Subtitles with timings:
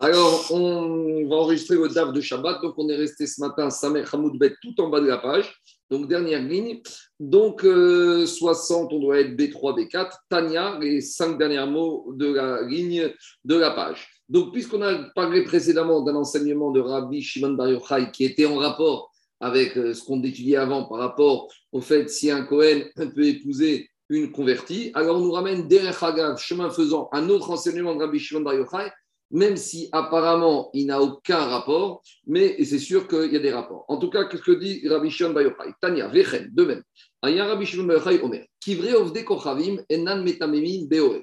[0.00, 2.62] Alors, on va enregistrer le DAF de Shabbat.
[2.62, 5.52] Donc, on est resté ce matin, Samer Hamoud Bet, tout en bas de la page.
[5.90, 6.80] Donc, dernière ligne.
[7.18, 10.12] Donc, 60, on doit être B3, B4.
[10.30, 13.12] Tania, les cinq derniers mots de la ligne
[13.44, 14.08] de la page.
[14.28, 18.56] Donc, puisqu'on a parlé précédemment d'un enseignement de Rabbi Shimon Bar Yochai qui était en
[18.56, 19.10] rapport
[19.40, 24.32] avec ce qu'on étudiait avant par rapport au fait si un Cohen peut épouser une
[24.32, 28.40] convertie, alors on nous ramène Derech Hagav, chemin faisant, un autre enseignement de Rabbi Shimon
[28.40, 28.90] Bar Yochai
[29.30, 33.84] même si apparemment il n'a aucun rapport, mais c'est sûr qu'il y a des rapports.
[33.88, 35.34] En tout cas, qu'est-ce que dit Rabbi Shimon
[35.80, 36.82] Tania, Vechen, de même.
[37.22, 41.22] Rabbi Shimon Bayochai Omer, Kivre kochavim enan metamemin beore.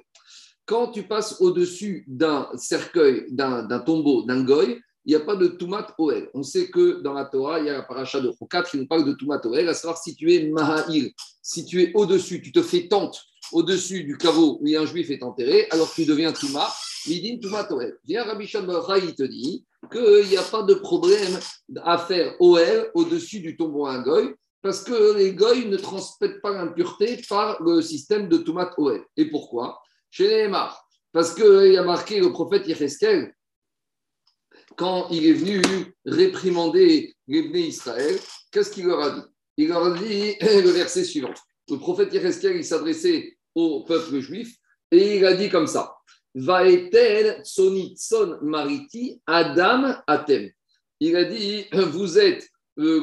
[0.66, 5.48] Quand tu passes au-dessus d'un cercueil, d'un tombeau, d'un goy, il n'y a pas de
[5.48, 6.30] Tumat Oel.
[6.34, 8.88] On sait que dans la Torah, il y a la paracha de Chokat qui nous
[8.88, 12.88] parle de Tumat Oel, à savoir si tu es Maha'il, si au-dessus, tu te fais
[12.88, 16.68] tente au-dessus du caveau où un juif est enterré, alors tu deviens Touma,
[17.08, 17.40] Midin
[17.72, 17.98] Oel.
[18.06, 21.40] Viens Rabbi il te dit qu'il n'y a pas de problème
[21.84, 26.42] à faire Oel au-dessus du tombeau à un goy, parce que les goy ne transmettent
[26.42, 29.02] pas l'impureté par le système de Tumat Oel.
[29.18, 29.80] Et pourquoi?
[30.10, 30.88] Chez les.
[31.12, 33.34] Parce qu'il y a marqué le prophète Yecheskel,
[34.76, 35.62] quand il est venu
[36.06, 38.20] réprimander les Israël,
[38.52, 39.26] qu'est-ce qu'il leur a dit?
[39.58, 41.34] Il leur a dit le verset suivant.
[41.70, 44.56] Le prophète Yereskel, il s'adressait au peuple juif
[44.92, 45.95] et il a dit comme ça
[46.36, 50.52] Vaetel son mariti Adam atem.
[51.00, 52.48] Il a dit Vous êtes
[52.78, 53.00] le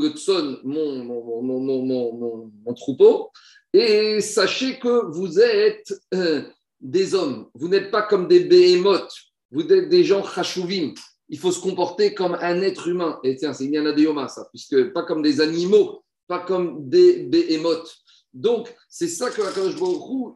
[0.64, 3.30] mon, troupeau,
[3.72, 6.42] et sachez que vous êtes euh,
[6.80, 7.48] des hommes.
[7.55, 9.14] Vous n'êtes pas comme des behemoths,
[9.50, 10.92] vous êtes des gens chashuvim
[11.33, 13.19] il faut se comporter comme un être humain.
[13.25, 17.25] Et tiens, c'est Inyana de Yoma, ça, puisque pas comme des animaux, pas comme des
[17.25, 18.02] behemoths.
[18.34, 19.77] Donc, c'est ça que Baruch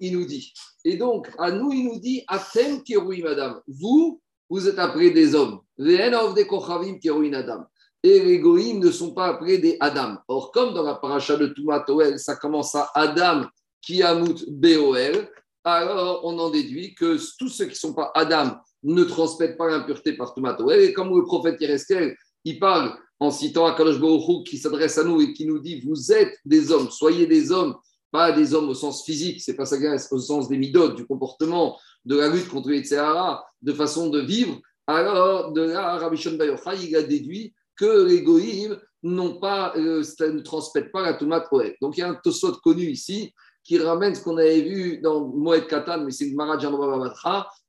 [0.00, 0.52] il nous dit.
[0.84, 3.60] Et donc, à nous, il nous dit Atem keroui madame.
[3.66, 5.60] Vous, vous êtes appelés des hommes.
[5.78, 5.84] Et
[8.20, 10.18] les goïms ne sont pas appelés des Adam.
[10.28, 13.46] Or, comme dans la paracha de Toumatoel, ça commence à Adam
[13.82, 15.30] qui amout Beoel,
[15.64, 19.68] alors on en déduit que tous ceux qui ne sont pas Adam ne transmettent pas
[19.68, 20.82] l'impureté par Toumatoel.
[20.82, 23.98] Et comme le prophète Yereskel, il parle en citant Akadosh
[24.44, 27.74] qui s'adresse à nous et qui nous dit Vous êtes des hommes, soyez des hommes,
[28.10, 29.76] pas des hommes au sens physique, c'est pas ça
[30.10, 34.20] au sens des midotes, du comportement, de la lutte contre les Tsehara, de façon de
[34.20, 34.60] vivre.
[34.86, 36.38] Alors, de là, Rabbi Shon
[36.80, 41.48] il a déduit que les goïms n'ont pas, euh, ne transmettent pas la tomate
[41.80, 43.32] Donc il y a un tosot connu ici
[43.64, 46.64] qui ramène ce qu'on avait vu dans Moed Katan, mais c'est le Maharaj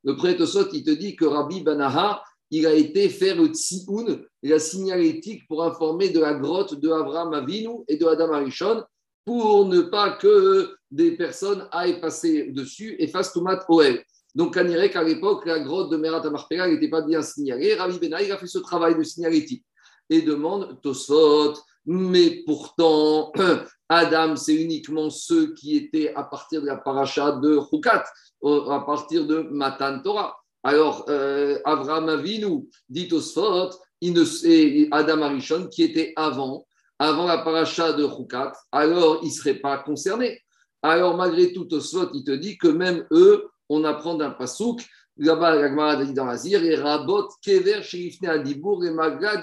[0.03, 2.21] Le prêtre Tosot, il te dit que Rabbi Banaha,
[2.51, 7.33] il a été faire le tsioun, la signalétique pour informer de la grotte de Avraham
[7.33, 8.83] Avinu et de Adam Arishon,
[9.27, 14.01] pour ne pas que des personnes aillent passer dessus et fassent Toumat Oel.
[14.33, 17.73] Donc, on dirait qu'à l'époque, la grotte de Merat Amarpera n'était pas bien signalée.
[17.73, 19.65] Rabbi Benaï a fait ce travail de signalétique
[20.09, 21.55] et demande Tosfot,
[21.85, 23.33] mais pourtant,
[23.89, 28.05] Adam, c'est uniquement ceux qui étaient à partir de la paracha de Hukat,
[28.45, 30.37] à partir de Matan Torah.
[30.63, 33.71] Alors, euh, Avraham Avinu, dit Tosfot,
[34.01, 36.65] et Adam Arishon, qui était avant,
[36.99, 40.41] avant la paracha de Hukat, alors ils ne seraient pas concernés.
[40.81, 44.85] Alors, malgré tout, Tosfot, il te dit que même eux, on apprend d'un pasouk,
[45.17, 49.41] là-bas, et Rabot, Kever, Shirifne Adibour, et Maga,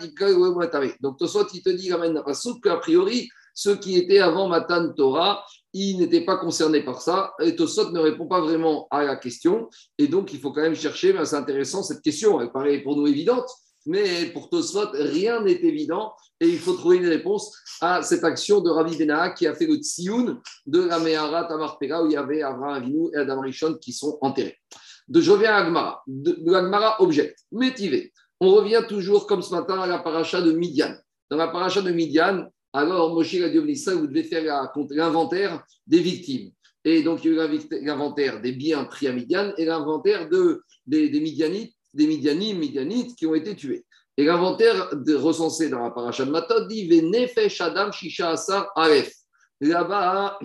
[1.01, 4.93] Donc, Tosfot, il te dit, ramène un pasouk, qu'a priori, ceux qui étaient avant Matan
[4.93, 7.33] Torah, ils n'étaient pas concernés par ça.
[7.41, 9.69] Et Tosot ne répond pas vraiment à la question.
[9.99, 11.15] Et donc, il faut quand même chercher.
[11.25, 12.41] C'est intéressant cette question.
[12.41, 13.49] Elle paraît pour nous évidente.
[13.87, 16.15] Mais pour Tosot, rien n'est évident.
[16.41, 19.67] Et il faut trouver une réponse à cette action de Rabbi Benaa qui a fait
[19.67, 23.75] le tsioun de la Meharat Amarpera où il y avait Abraham Avinu et Adam Rishon
[23.75, 24.59] qui sont enterrés.
[25.07, 26.03] De, je Agmara.
[26.07, 27.39] De, Agmara object.
[27.53, 28.13] Métivé.
[28.41, 30.95] On revient toujours comme ce matin à la paracha de Midian.
[31.31, 36.51] Dans la paracha de Midian, alors Moshe a dit vous devez faire l'inventaire des victimes.
[36.85, 40.63] Et donc, il y a eu l'inventaire des biens pris à Midian et l'inventaire de,
[40.87, 43.85] des, des Midianites, des Midianites, Midianites qui ont été tués.
[44.17, 49.13] Et l'inventaire recensé dans la paracha de dit Venefesh Adam Shisha Asar Aref.
[49.61, 50.39] Là-bas,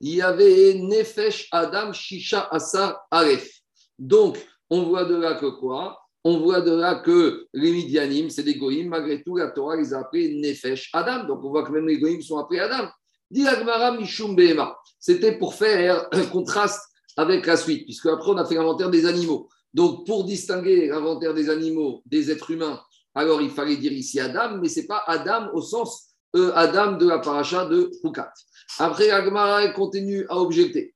[0.00, 3.48] il y avait Nefesh Adam Shisha Asar Aref.
[3.98, 4.38] Donc,
[4.70, 5.98] on voit de là que quoi?
[6.24, 9.92] On voit de là que les Midianim, c'est des goïms, malgré tout, la Torah les
[9.92, 11.24] a appelés Nefesh Adam.
[11.24, 12.88] Donc on voit que même les goïms sont appelés Adam.
[14.98, 16.80] C'était pour faire un contraste
[17.16, 19.48] avec la suite, puisque après on a fait l'inventaire des animaux.
[19.74, 22.80] Donc pour distinguer l'inventaire des animaux des êtres humains,
[23.14, 26.92] alors il fallait dire ici Adam, mais ce n'est pas Adam au sens euh, Adam
[26.92, 28.32] de la paracha de Hukat.
[28.78, 30.94] Après, Agmara continue à objecter.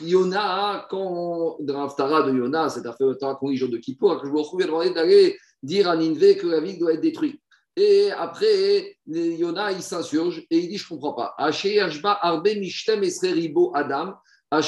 [0.00, 4.32] Yona, quand dans l'Aftara de Yona, c'est fait qu'on lit jour de Kippour, que je
[4.32, 7.40] vous demander d'aller dire à Ninvé que la ville doit être détruite.
[7.76, 11.34] Et après, Yona, il s'insurge et il dit Je ne comprends pas.
[12.22, 12.48] Arbe
[13.74, 14.14] Adam.
[14.50, 14.62] Ben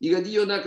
[0.00, 0.62] il a dit Yona,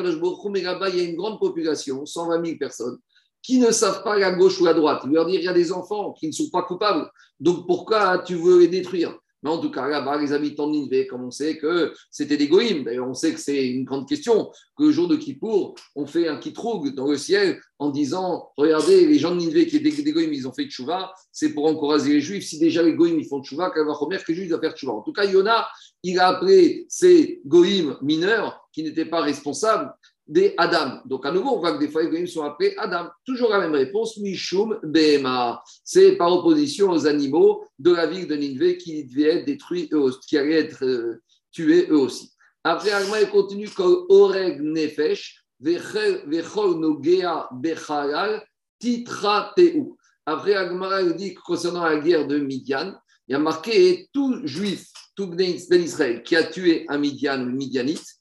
[0.50, 2.98] mais là-bas, il y a une grande population, 120 000 personnes,
[3.42, 5.04] qui ne savent pas la gauche ou la droite.
[5.06, 7.10] Il leur dit Il y a des enfants qui ne sont pas coupables.
[7.40, 9.18] Donc pourquoi tu veux les détruire?
[9.44, 12.48] Mais en tout cas, là-bas, les habitants de Ninvé, comme on sait que c'était des
[12.48, 16.06] goïms, d'ailleurs, on sait que c'est une grande question, que le jour de Kippour, on
[16.06, 20.02] fait un kitroug dans le ciel en disant Regardez, les gens de Ninvé qui étaient
[20.02, 22.46] des goïms, ils ont fait tchouva, c'est pour encourager les juifs.
[22.46, 24.94] Si déjà les goïms, ils font tchouva, va remettre que les juifs doivent faire tchouva.
[24.94, 25.68] En tout cas, Yona,
[26.04, 29.92] il a appelé ces goïms mineurs qui n'étaient pas responsables
[30.28, 31.02] des Adam.
[31.06, 33.10] Donc à nouveau, on voit que des fois les sont appelés Adam.
[33.26, 35.62] Toujours la même réponse, Mishum Bema.
[35.84, 39.90] C'est par opposition aux animaux de la ville de Ninvé qui devaient être détruits
[40.28, 41.22] qui allaient être euh,
[41.52, 42.32] tués eux aussi.
[42.64, 48.44] Après, Agma il continue comme Oreg Nefesh, Vechol Nogea Bechalal,
[48.80, 49.86] Titra Teu.
[50.26, 52.94] Après, Agma il dit concernant la guerre de Midian,
[53.28, 58.17] il y a marqué tout juif, tout Ben Israël qui a tué un Midian Midianite,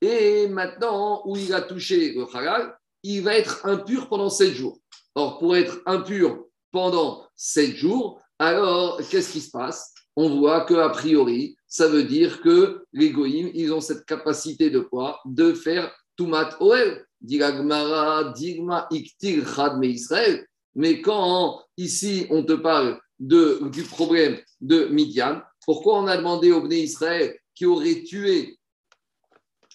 [0.00, 4.78] et maintenant, où il a touché le halal, il va être impur pendant sept jours.
[5.14, 9.92] Or, pour être impur pendant sept jours, alors qu'est-ce qui se passe?
[10.16, 14.80] On voit qu'a priori, ça veut dire que les goïms, ils ont cette capacité de
[14.80, 15.20] quoi?
[15.24, 17.04] De faire tumat oel.
[17.20, 20.46] Diragmara, digma, me Israël.
[20.74, 26.52] Mais quand ici on te parle de, du problème de Midian, pourquoi on a demandé
[26.52, 28.55] au Bné Israël qui aurait tué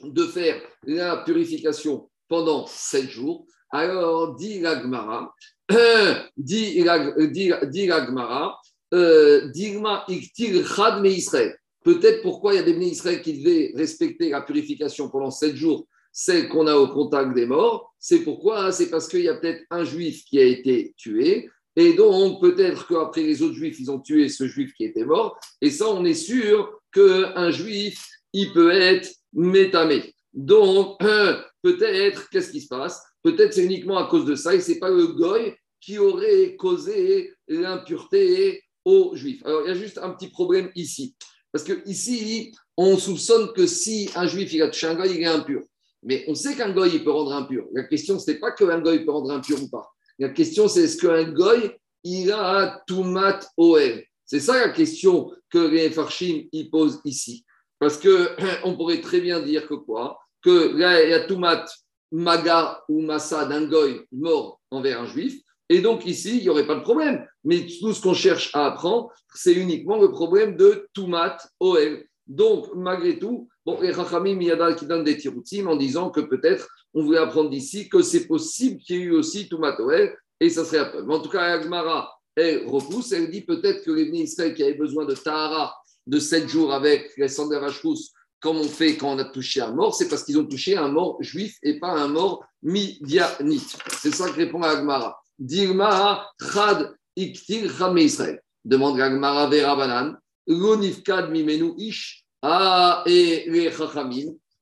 [0.04, 5.34] de faire la purification pendant sept jours, alors dit l'agmara,
[5.72, 8.58] euh, dit l'agmara,
[8.92, 11.56] digma iktir chad Israël.
[11.84, 15.56] Peut-être pourquoi il y a des bénis Israël qui devaient respecter la purification pendant sept
[15.56, 17.94] jours, celle qu'on a au contact des morts.
[17.98, 21.50] C'est pourquoi hein, C'est parce qu'il y a peut-être un juif qui a été tué.
[21.76, 25.40] Et donc, peut-être qu'après les autres juifs, ils ont tué ce juif qui était mort.
[25.62, 30.14] Et ça, on est sûr qu'un juif, il peut être métamé.
[30.34, 31.00] Donc,
[31.62, 33.02] peut-être, qu'est-ce qui se passe?
[33.24, 36.56] Peut-être c'est uniquement à cause de ça, et ce n'est pas le goy qui aurait
[36.56, 39.42] causé l'impureté aux juifs.
[39.46, 41.16] Alors, il y a juste un petit problème ici.
[41.52, 45.22] Parce que ici, on soupçonne que si un juif il a touché un goy, il
[45.22, 45.62] est impur.
[46.04, 47.68] Mais on sait qu'un goy, il peut rendre impur.
[47.74, 49.92] La question, ce n'est pas qu'un goy peut rendre impur ou pas.
[50.18, 51.72] La question, c'est est-ce qu'un goy,
[52.04, 57.46] il a tout mat OL C'est ça la question que les Farshim y posent ici.
[57.82, 60.20] Parce qu'on pourrait très bien dire que quoi?
[60.44, 61.66] Que là, il y a Toumat,
[62.12, 65.42] Maga ou Massa d'un goy mort envers un juif.
[65.68, 67.26] Et donc ici, il n'y aurait pas de problème.
[67.44, 72.06] Mais tout ce qu'on cherche à apprendre, c'est uniquement le problème de Toumat OL.
[72.28, 76.68] Donc, malgré tout, bon, les Rachamim Yadal qui donnent des tiroutim en disant que peut-être
[76.94, 80.50] on voulait apprendre d'ici que c'est possible qu'il y ait eu aussi Toumat OL, et
[80.52, 81.02] ça serait après.
[81.02, 84.76] Mais en tout cas, Agmara, elle repousse, elle dit peut-être que les Israël qui avaient
[84.76, 89.20] besoin de Tahara de 7 jours avec les de Rachous, comme on fait quand on
[89.20, 92.08] a touché un mort, c'est parce qu'ils ont touché un mort juif et pas un
[92.08, 93.78] mort midianite.
[94.02, 95.22] C'est ça que répond Agmara.
[95.38, 98.42] Dirma chad iktir Israël.
[98.66, 100.18] Demande Agmara vera banan.
[100.48, 102.26] Lonifkad mimenu ish.
[102.42, 103.48] Ah, et.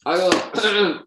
[0.05, 0.33] Alors,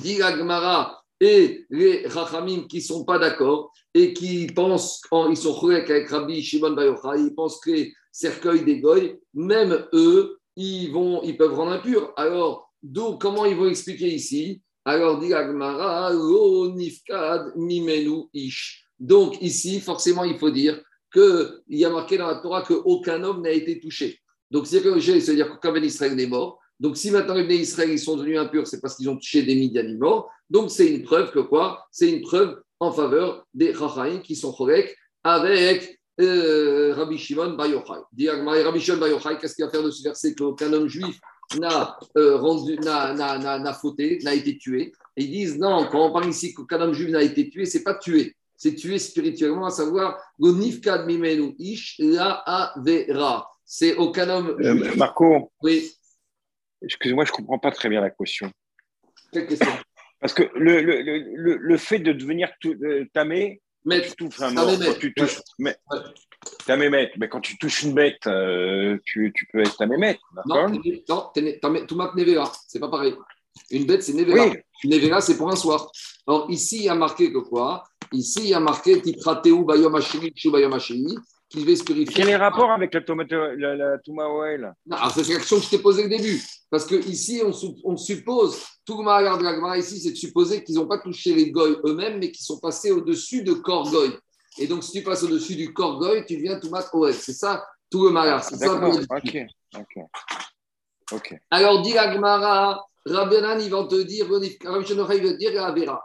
[0.00, 5.00] dit Agmara, et les chachamim qui ne sont pas d'accord et qui pensent,
[5.30, 7.70] ils sont avec Rabbi Shimon Bayochai, ils pensent que
[8.12, 12.12] cercueil des goy, même eux, ils, vont, ils peuvent rendre impur.
[12.16, 14.60] Alors, d'où, comment ils vont expliquer ici?
[14.84, 18.86] Alors, dit Agmara, lo nifkad mimenu ish.
[19.00, 23.40] Donc, ici, forcément, il faut dire qu'il y a marqué dans la Torah qu'aucun homme
[23.40, 24.20] n'a été touché.
[24.50, 26.60] Donc, c'est que c'est-à-dire qu'aucun Israël n'est mort.
[26.80, 29.54] Donc, si maintenant les Israël ils sont devenus impurs, c'est parce qu'ils ont touché des
[29.54, 30.30] Midianim morts.
[30.50, 31.86] Donc, c'est une preuve que quoi?
[31.90, 37.68] C'est une preuve en faveur des Rachaïm qui sont corrects avec euh, Rabbi Shimon Bar
[37.68, 38.00] Yochai.
[38.62, 41.18] Rabbi Shimon Bar Yochai, qu'est-ce qu'il va faire de ce verset qu'aucun homme juif
[41.58, 44.92] n'a euh, rendu, n'a fauté, n'a été tué?
[45.16, 47.82] Et ils disent non, quand on parle ici qu'aucun homme juif n'a été tué, c'est
[47.82, 53.48] pas tué, c'est tué spirituellement, à savoir l'onifkad mimenu ish la avera.
[53.64, 54.56] C'est aucun homme.
[54.60, 55.50] Euh, Marco.
[55.62, 55.90] Oui.
[56.84, 58.50] Excusez-moi, je comprends pas très bien la question.
[59.32, 59.72] Quelle question?
[60.20, 64.52] Parce que le, le, le, le fait de devenir euh, tamé, mais tu touches un
[64.52, 65.76] mort, quand tu touches, mais,
[66.68, 70.18] mais quand tu touches une bête, euh, tu, tu, peux être ta mémette.
[70.46, 70.80] Non, non
[71.86, 73.14] tout Nevera, c'est pas pareil.
[73.70, 74.46] Une bête, c'est Nevera.
[74.46, 74.58] Oui.
[75.20, 75.90] C'est pour un soir.
[76.26, 77.84] Alors ici, il y a marqué que quoi?
[78.12, 79.94] Ici, il y a marqué Titrateu Bayom
[81.48, 82.14] qu'il devait se purifier.
[82.14, 83.00] Quel est le rapport avec la,
[83.56, 84.72] la, la Touma Oel
[85.14, 86.42] C'est la question que je t'ai posée au début.
[86.70, 87.52] Parce que ici, on,
[87.84, 90.98] on suppose, tout le malheur de la Gemara ici, c'est de supposer qu'ils n'ont pas
[90.98, 94.10] touché les goy eux-mêmes, mais qu'ils sont passés au-dessus de corps goy.
[94.58, 97.14] Et donc, si tu passes au-dessus du corps goy, tu deviens Toumat Oel.
[97.14, 98.42] C'est ça tout le malheur.
[98.42, 98.74] C'est ça.
[98.74, 99.36] Ok,
[99.76, 100.04] ok.
[101.12, 101.40] ok.
[101.50, 105.52] Alors, dit la Gemara, Rabbanan, il va te dire, il va te dire,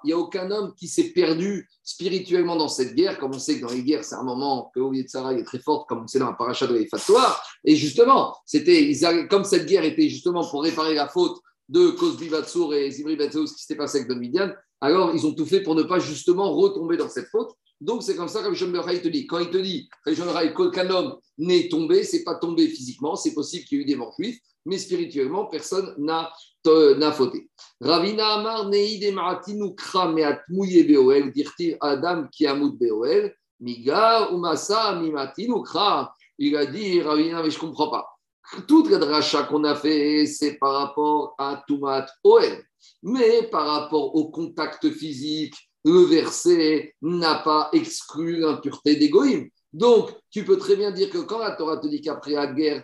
[0.03, 3.55] il n'y a aucun homme qui s'est perdu spirituellement dans cette guerre, comme on sait
[3.59, 6.07] que dans les guerres, c'est un moment que de Sarah est très forte, comme on
[6.07, 7.41] sait dans la paracha de l'Efatoire.
[7.63, 8.93] Et justement, c'était,
[9.29, 11.37] comme cette guerre était justement pour réparer la faute
[11.69, 14.51] de Cosbi Batsour et Zimri Batsour, ce qui s'était passé avec Don Midian,
[14.81, 17.51] alors ils ont tout fait pour ne pas justement retomber dans cette faute.
[17.81, 19.25] Donc c'est comme ça que Rishon te dit.
[19.25, 23.77] Quand il te dit, qu'un homme n'est tombé, c'est pas tombé physiquement, c'est possible qu'il
[23.77, 26.31] y ait eu des morts juifs, mais spirituellement, personne n'a
[26.65, 27.49] n'a fauté.
[27.79, 35.63] Ravina Amar Neide Maratinu Krameat Mouye Beoel, dirti Adam qui amoud Beoel, Miga Umasa Mimatinu
[35.63, 36.13] Kra.
[36.37, 38.05] Il a dit, Ravina, mais je comprends pas.
[38.67, 42.63] Toute la dracha qu'on a fait, c'est par rapport à Tumat Oel.
[43.03, 45.55] Mais par rapport au contact physique,
[45.85, 49.49] le verset n'a pas exclu l'impureté d'égoïme.
[49.71, 52.83] Donc, tu peux très bien dire que quand la Torah te dit qu'après la guerre,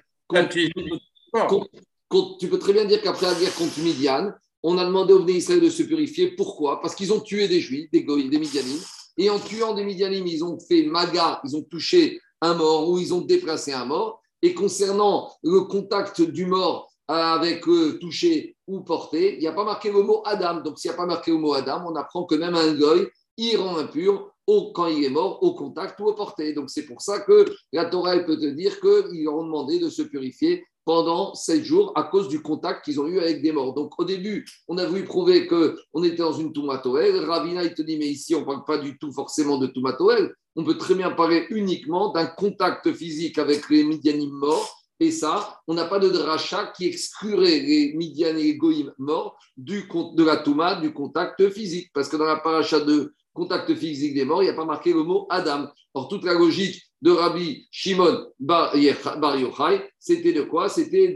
[2.39, 4.31] tu peux très bien dire qu'après la guerre contre Midian,
[4.63, 6.35] on a demandé aux Israël de se purifier.
[6.35, 6.81] Pourquoi?
[6.81, 8.79] Parce qu'ils ont tué des Juifs, des Goïs, des Midianim.
[9.17, 12.99] Et en tuant des Midianim, ils ont fait maga, ils ont touché un mort ou
[12.99, 14.21] ils ont déplacé un mort.
[14.41, 19.63] Et concernant le contact du mort avec euh, touché ou porté, il n'y a pas
[19.63, 20.61] marqué le mot Adam.
[20.61, 23.07] Donc, s'il n'y a pas marqué le mot Adam, on apprend que même un Goï,
[23.37, 26.53] il rend impur au, quand il est mort, au contact ou au porté.
[26.53, 30.01] Donc, c'est pour ça que la Torah peut te dire qu'ils ont demandé de se
[30.01, 33.73] purifier pendant sept jours à cause du contact qu'ils ont eu avec des morts.
[33.73, 37.17] Donc au début, on a voulu prouver qu'on était dans une toumatoël.
[37.25, 40.33] Ravina, il te dit, mais ici, on ne parle pas du tout forcément de toumatoël.
[40.55, 44.84] On peut très bien parler uniquement d'un contact physique avec les Midianim morts.
[44.99, 49.37] Et ça, on n'a pas de dracha qui exclurait les Midian et les Goïm morts
[49.57, 51.91] du, de la Touma, du contact physique.
[51.93, 54.93] Parce que dans la paracha de contact physique des morts, il n'y a pas marqué
[54.93, 55.67] le mot Adam.
[55.93, 60.69] Or, toute la logique de Rabbi Shimon Bar Yochai, c'était de quoi?
[60.69, 61.13] C'était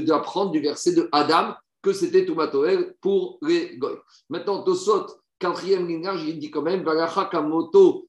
[0.00, 3.96] d'apprendre du verset de Adam que c'était Toumatoel pour les Goy.
[4.28, 5.06] Maintenant, Tosot,
[5.38, 6.84] quatrième lignage, il dit quand même
[7.30, 8.06] Kamoto,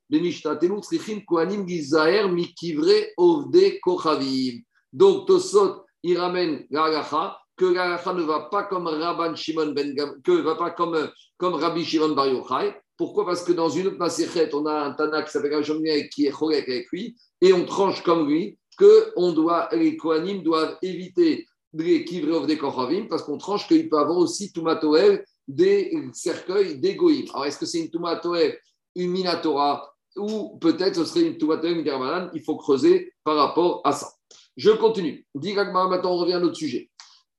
[1.27, 4.61] Kohanim, Gizaer, Mikivre, Ovde, Kochavim.
[4.93, 10.31] Donc, Tosot, il ramène Valacha, que Valacha ne va pas comme Rabban Shimon Ben que
[10.31, 13.25] va pas comme, comme Rabbi Shimon Bar Yochai, pourquoi?
[13.25, 16.31] Parce que dans une autre Maserhet, on a un Tana qui s'appelle Rajomniak qui est
[16.31, 21.47] Chorek avec lui, et on tranche comme lui que on doit, les Kohanim doivent éviter
[21.73, 27.25] les Kivrov des Kochavim parce qu'on tranche qu'il peut avoir aussi Toumatoel des cercueils d'Egoïm.
[27.33, 28.57] Alors, est-ce que c'est une Toumatoel,
[28.95, 33.81] une Minatora ou peut-être ce serait une Toumatoel, une Germanan Il faut creuser par rapport
[33.83, 34.13] à ça.
[34.55, 35.25] Je continue.
[35.35, 36.89] Diragma, maintenant on revient à notre sujet.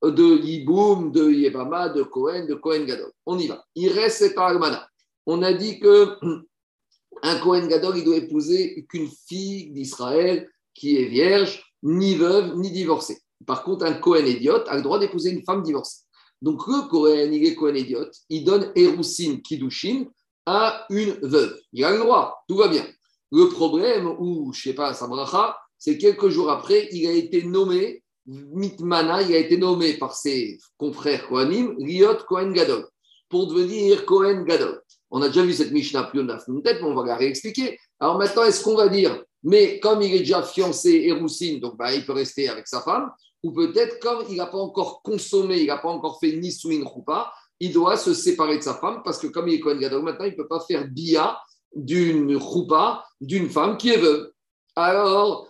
[0.03, 3.11] De Yiboum, de Yebama, de Cohen, de Cohen Gadol.
[3.25, 3.63] On y va.
[3.75, 4.87] Il reste cette Armana
[5.25, 6.17] on a dit que
[7.23, 12.71] un Kohen Gadol, il doit épouser qu'une fille d'Israël qui est vierge, ni veuve, ni
[12.71, 13.19] divorcée.
[13.45, 16.01] Par contre, un Kohen idiote a le droit d'épouser une femme divorcée.
[16.41, 20.05] Donc, le Kohen, il est Kohen idiote, il donne Erousin Kidushin
[20.45, 21.57] à une veuve.
[21.73, 22.85] Il a le droit, tout va bien.
[23.31, 27.43] Le problème, ou je ne sais pas, Sabracha, c'est quelques jours après, il a été
[27.43, 32.87] nommé, Mitmana, il a été nommé par ses confrères Kohanim, Riot Kohen Gadol,
[33.29, 34.81] pour devenir Kohen Gadol.
[35.11, 37.77] On a déjà vu cette Mishnah plus de tête, mais on va la réexpliquer.
[37.99, 41.77] Alors maintenant, est-ce qu'on va dire, mais comme il est déjà fiancé et roussine, donc
[41.77, 43.11] bah, il peut rester avec sa femme,
[43.43, 46.83] ou peut-être comme il n'a pas encore consommé, il n'a pas encore fait ni souin
[47.05, 50.03] pas, il doit se séparer de sa femme parce que comme il est Kohen Gadol,
[50.03, 51.37] maintenant il ne peut pas faire bia
[51.75, 54.31] d'une roupa d'une femme qui est veuve.
[54.75, 55.47] Alors,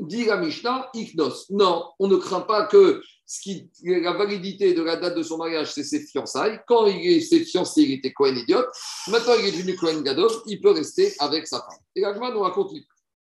[0.00, 1.46] dit la Mishnah, Iknos.
[1.50, 5.36] Non, on ne craint pas que ce qui, la validité de la date de son
[5.36, 6.60] mariage, c'est ses fiançailles.
[6.66, 8.68] Quand il est ses fiancés, il était Cohen idiote.
[9.08, 11.78] Maintenant, il est devenu Cohen Gadol, il peut rester avec sa femme.
[11.94, 12.72] Et la nous raconte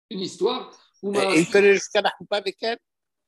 [0.09, 2.77] une histoire où il peut aller jusqu'à la choupa avec elle?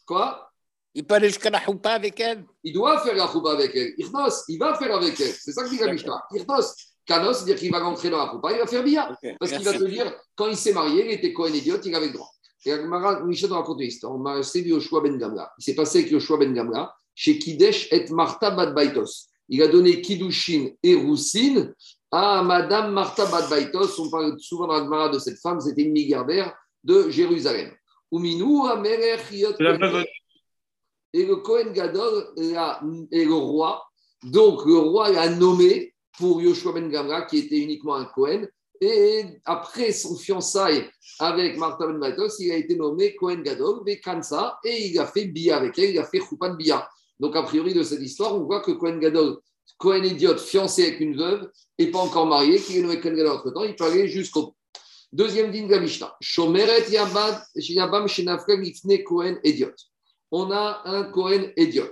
[0.06, 0.50] Quoi?
[0.94, 2.46] Il peut aller jusqu'à la choupa avec elle?
[2.64, 3.94] Il doit faire la choupa avec elle.
[3.98, 5.34] Irnos, il va faire avec elle.
[5.34, 6.24] C'est ça que dit la Mishnah.
[6.34, 6.74] Irnos,
[7.06, 9.18] Kanos, c'est-à-dire qu'il va rentrer dans la choupa, il va faire bien.
[9.40, 12.10] Parce qu'il va te dire, quand il s'est marié, il était Cohen idiote, il avait
[12.10, 12.32] droit.
[12.66, 12.74] Et
[13.26, 14.16] Michel raconte une histoire.
[14.16, 15.52] On m'a Yoshua Ben Gamla.
[15.58, 19.28] Il s'est passé avec Yoshua Ben Gamla chez Kidesh et Martha Bad Baitos.
[19.48, 21.74] Il a donné Kidushin et Roussine
[22.12, 24.00] à Madame Martha Bad Baitos.
[24.00, 27.72] On parle souvent dans la Gemara de cette femme, c'était une milliardaire de Jérusalem.
[28.12, 28.18] Et
[31.26, 33.84] le Kohen Gadol est le roi.
[34.24, 38.48] Donc le roi l'a nommé pour Yoshua Ben Gamla, qui était uniquement un Kohen,
[38.82, 42.00] Et après son fiançailles avec Martha Ben
[42.40, 46.00] il a été nommé Cohen Gadol, Kansa, et il a fait Bia avec elle, il
[46.00, 46.88] a fait Choupan Bia.
[47.20, 49.38] Donc, a priori, de cette histoire, on voit que Cohen Gadol,
[49.78, 53.32] Cohen idiot, fiancé avec une veuve, et pas encore marié, qui est nommé Cohen Gadol
[53.34, 54.56] entre temps, il peut aller jusqu'au
[55.12, 56.16] Deuxième din de la Mishnah.
[56.22, 59.74] Shomeret Yabam Ifne Cohen idiot.
[60.30, 61.92] On a un Cohen idiot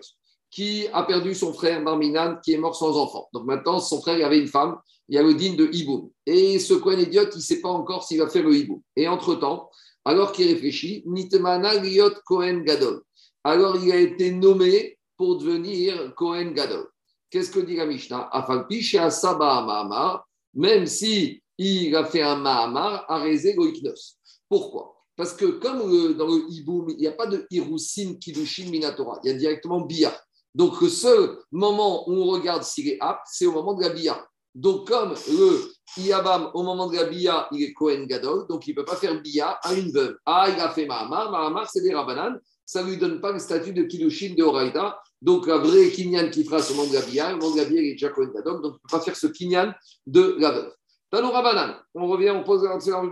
[0.50, 3.28] qui a perdu son frère Marminan, qui est mort sans enfant.
[3.34, 4.78] Donc maintenant, son frère, il avait une femme,
[5.10, 6.10] il y a le din de Hiboum.
[6.26, 8.82] Et ce Cohen idiot, il ne sait pas encore s'il va faire le Hiboum.
[8.96, 9.70] Et entre-temps,
[10.06, 13.02] alors qu'il réfléchit, Nitmana Liot Cohen Gadol.
[13.44, 16.88] Alors il a été nommé pour devenir Cohen Gadol.
[17.30, 18.30] Qu'est-ce que dit la Mishnah?
[18.32, 24.18] Afalpi chez Asaba même si il a fait un Mahamar à Goiknos.
[24.48, 24.96] Pourquoi?
[25.16, 25.80] Parce que comme
[26.16, 29.82] dans le Hiboum, il n'y a pas de Hirousin Kidushin Minatora, il y a directement
[29.82, 30.18] Bia.
[30.58, 33.90] Donc le seul moment où on regarde s'il est apte, c'est au moment de la
[33.90, 34.28] Bia.
[34.56, 38.72] Donc comme le Iabam, au moment de la Bia, il est Kohen Gadol, donc il
[38.72, 40.18] ne peut pas faire Bia à une veuve.
[40.26, 43.38] Ah, il a fait Mahamar, Mahamar c'est des Rabanan, ça ne lui donne pas le
[43.38, 45.00] statut de Kidushin de Horaïda.
[45.22, 47.66] Donc la vraie Kinyan qui fera ce moment de la Bia, le moment de la
[47.66, 49.76] Bia, il est déjà Kohen Gadol, donc il ne peut pas faire ce Kinyan
[50.08, 50.74] de la veuve.
[51.12, 53.04] Tanou Rabanan, on revient, on pose la question à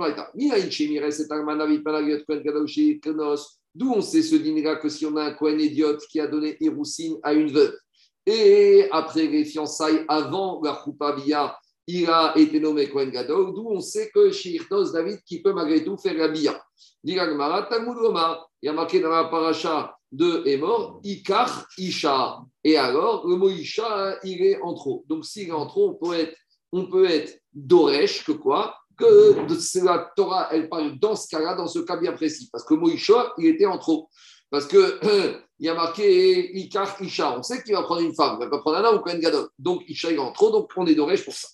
[3.76, 6.56] D'où on sait ce dîner-là que si on a un Kohen idiot qui a donné
[6.62, 7.78] Hirousine à une veuve,
[8.26, 13.82] et après les fiançailles, avant la Bia, il a été nommé Kohen Gadol, d'où on
[13.82, 16.60] sait que Shirtos David qui peut malgré tout faire la Bia.
[17.04, 22.40] Il y a marqué dans la paracha de Emor, Ikar Isha.
[22.64, 25.04] Et alors, le mot Isha, il est en trop.
[25.08, 26.36] Donc s'il est en trop, on peut être
[26.72, 28.76] on peut être Doresh, que quoi?
[28.98, 32.50] Que la Torah, elle parle dans ce cas-là, dans ce cas bien précis.
[32.52, 34.10] Parce que Moïcha, il était en trop.
[34.50, 35.00] Parce que
[35.60, 37.38] il y a marqué Ikar Isha.
[37.38, 39.48] On sait qu'il va prendre une femme, il va prendre un homme ou un gadol.
[39.60, 41.48] Donc Isha, il est en trop, donc on est Doresh pour ça.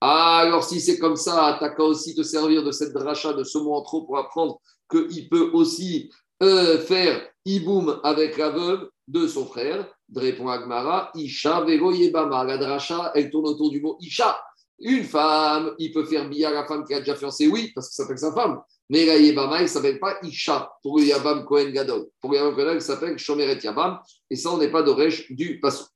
[0.00, 3.58] Alors si c'est comme ça, t'as qu'à aussi te servir de cette dracha, de ce
[3.58, 6.10] mot en trop pour apprendre qu'il peut aussi
[6.42, 9.86] euh, faire Iboum avec la veuve de son frère.
[10.14, 12.44] Répond Agmara, Isha vego yebama.
[12.44, 14.40] La dracha, elle tourne autour du mot Isha.
[14.78, 17.94] Une femme, il peut faire bia la femme qui a déjà fiancé, oui, parce que
[17.94, 18.60] ça s'appelle sa femme.
[18.90, 22.06] Mais la yebama, il ne s'appelle pas Isha pour Yabam Kohen Gadol.
[22.20, 23.98] Pour Yabam Kohen, il s'appelle Shomeret Yabam.
[24.30, 25.86] Et ça, on n'est pas d'Oresh du Passou.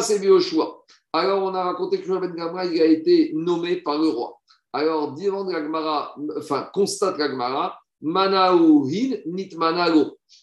[0.00, 0.84] c'est Bioshua.
[1.12, 4.38] Alors, on a raconté que Ben Gamra, il a été nommé par le roi.
[4.72, 9.50] Alors, demande l'Agmara, enfin, constate l'Agmara, Manaouhin nit.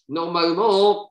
[0.08, 1.07] Normalement,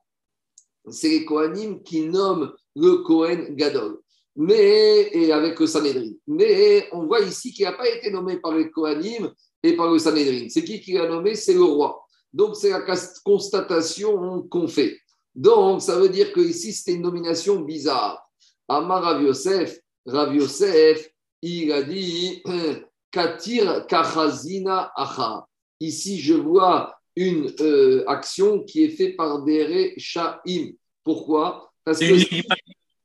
[0.90, 3.98] c'est les Kohanim qui nomment le Kohen Gadol.
[4.36, 6.10] Mais, et avec le Sanhedrin.
[6.26, 9.98] Mais on voit ici qu'il n'a pas été nommé par les Kohanim et par le
[9.98, 10.46] Sanhedrin.
[10.48, 11.34] C'est qui qui l'a nommé?
[11.34, 12.04] C'est le roi.
[12.32, 12.84] Donc, c'est la
[13.24, 14.96] constatation qu'on fait.
[15.34, 18.28] Donc, ça veut dire que ici, c'était une nomination bizarre.
[18.68, 21.08] Amar Rav Yosef, Rav Yosef,
[21.42, 22.42] il a dit
[23.10, 25.46] Katir Kachazina Acha.
[25.80, 30.70] Ici, je vois une euh, action qui est faite par des Sha'im.
[31.02, 31.72] Pourquoi?
[31.84, 32.14] Parce que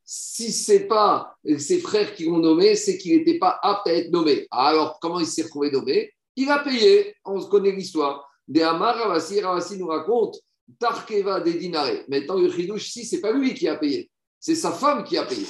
[0.06, 3.94] si ce n'est pas ses frères qui l'ont nommé, c'est qu'il n'était pas apte à
[3.94, 4.46] être nommé.
[4.52, 6.14] Alors, comment il s'est retrouvé nommé?
[6.36, 8.30] Il a payé, on se connaît l'histoire.
[8.48, 10.38] Des Amar Ravasi, Ravasi nous raconte
[10.78, 12.04] Tarkeva des dinarés.
[12.08, 15.04] Mais tant que Chidouche, si, ce n'est pas lui qui a payé, c'est sa femme
[15.04, 15.48] qui a payé.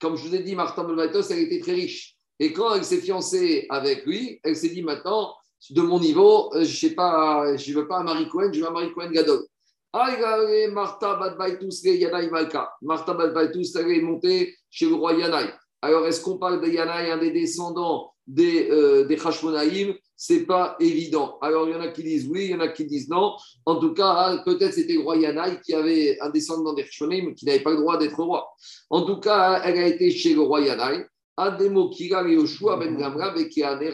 [0.00, 2.16] Comme je vous ai dit, Martin Belmatos, elle était très riche.
[2.38, 5.34] Et quand elle s'est fiancée avec lui, elle s'est dit maintenant,
[5.70, 8.92] de mon niveau, euh, je ne veux pas un Marie Cohen, je veux un Marie
[8.92, 9.40] Cohen Gadol.
[10.72, 12.70] Martha Badbaitous Yanaï Malka.
[12.82, 15.50] Martha est montée chez le roi Yanaï.
[15.80, 19.94] Alors, est-ce qu'on parle de Yanaï, un des descendants des, euh, des Hashmonaïm?
[20.18, 21.38] Ce n'est pas évident.
[21.40, 23.36] Alors, il y en a qui disent oui, il y en a qui disent non.
[23.64, 27.44] En tout cas, peut-être c'était le roi Yanaï qui avait un descendant des Hashmonaïm qui
[27.46, 28.48] n'avait pas le droit d'être roi.
[28.90, 31.04] En tout cas, elle a été chez le roi Yanaï.
[31.36, 33.92] Ademo Kira Yoshua Ben Gamra Bekianer.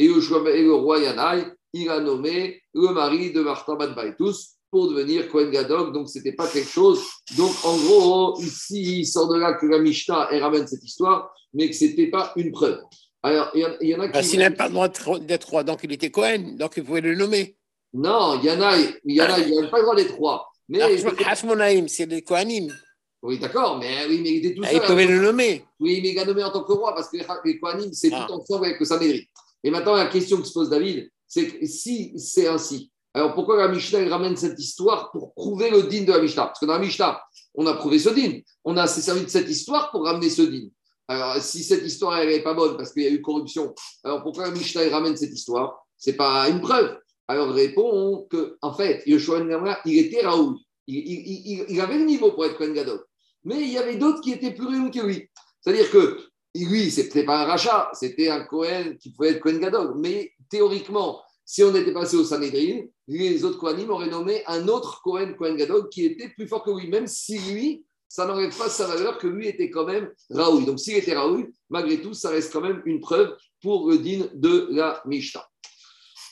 [0.00, 5.50] Et le roi Yanaï, il a nommé le mari de Martha Badbaitous pour devenir Kohen
[5.50, 5.92] Gadog.
[5.92, 7.02] Donc, ce n'était pas quelque chose.
[7.36, 11.30] Donc, en gros, ici, il sort de là que la Mishnah elle ramène cette histoire,
[11.52, 12.80] mais que ce n'était pas une preuve.
[13.22, 14.24] Alors, il y, en a qui.
[14.24, 17.14] S'il n'a pas le droit d'être roi, donc il était Kohen, donc il pouvait le
[17.14, 17.56] nommer.
[17.92, 20.48] Non, Yanaï, il n'avait pas le droit d'être roi.
[20.70, 20.80] Mais
[21.26, 22.72] Hashmonaïm, c'est les Kohanim.
[23.22, 24.80] Oui, d'accord, mais, oui, mais il était tout ah, seul.
[24.82, 25.62] il pouvait le nommer.
[25.78, 28.24] Oui, mais il a nommé en tant que roi parce que les Kohanim, c'est ah.
[28.26, 29.20] tout ensemble avec le Sanhedrin.
[29.62, 33.56] Et maintenant, la question que se pose David, c'est que si c'est ainsi, alors pourquoi
[33.56, 36.46] la Mishnah ramène cette histoire pour prouver le din de la Mishnah?
[36.46, 37.20] Parce que dans la Mishnah,
[37.54, 38.40] on a prouvé ce din.
[38.64, 40.68] On a servi de cette histoire pour ramener ce din.
[41.08, 44.44] Alors, si cette histoire n'est pas bonne parce qu'il y a eu corruption, alors pourquoi
[44.44, 45.84] la Mishnah ramène cette histoire?
[45.98, 46.96] Ce n'est pas une preuve.
[47.26, 49.40] Alors répond que, en fait, Yoshua
[49.86, 50.56] il était Raoul.
[50.86, 53.04] Il, avait le niveau pour être Kohen Gadol.
[53.44, 55.28] Mais il y avait d'autres qui étaient plus réunis que lui.
[55.60, 56.18] C'est-à-dire que
[56.54, 59.94] lui, c'était pas un rachat, c'était un Cohen qui pouvait être Cohen Gadol.
[59.98, 65.00] Mais théoriquement, si on était passé au Sanhedrin, les autres Kohanim auraient nommé un autre
[65.02, 68.68] Cohen, Cohen Gadol, qui était plus fort que lui, même si lui, ça n'enlève pas
[68.68, 70.64] sa valeur que lui était quand même Raoui.
[70.64, 74.26] Donc s'il était Raoui, malgré tout, ça reste quand même une preuve pour le din
[74.34, 75.46] de la Mishnah.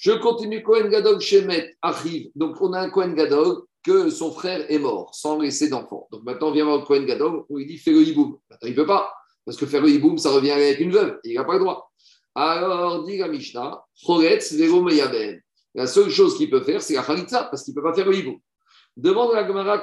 [0.00, 2.30] Je continue, Cohen Gadol Shemet arrive.
[2.34, 6.08] Donc on a un Cohen Gadol que son frère est mort sans laisser d'enfant.
[6.10, 8.38] Donc maintenant on vient voir le Cohen Gadol il dit fais le hiboum.
[8.62, 9.12] Il ne peut pas,
[9.48, 11.18] parce que faire le hiboum, ça revient avec une veuve.
[11.24, 11.90] Il n'a pas le droit.
[12.34, 13.82] Alors dit la Mishnah,
[15.74, 18.04] La seule chose qu'il peut faire, c'est la Khalitza, parce qu'il ne peut pas faire
[18.04, 18.38] le hiboum.
[18.94, 19.82] Demande la Gemara,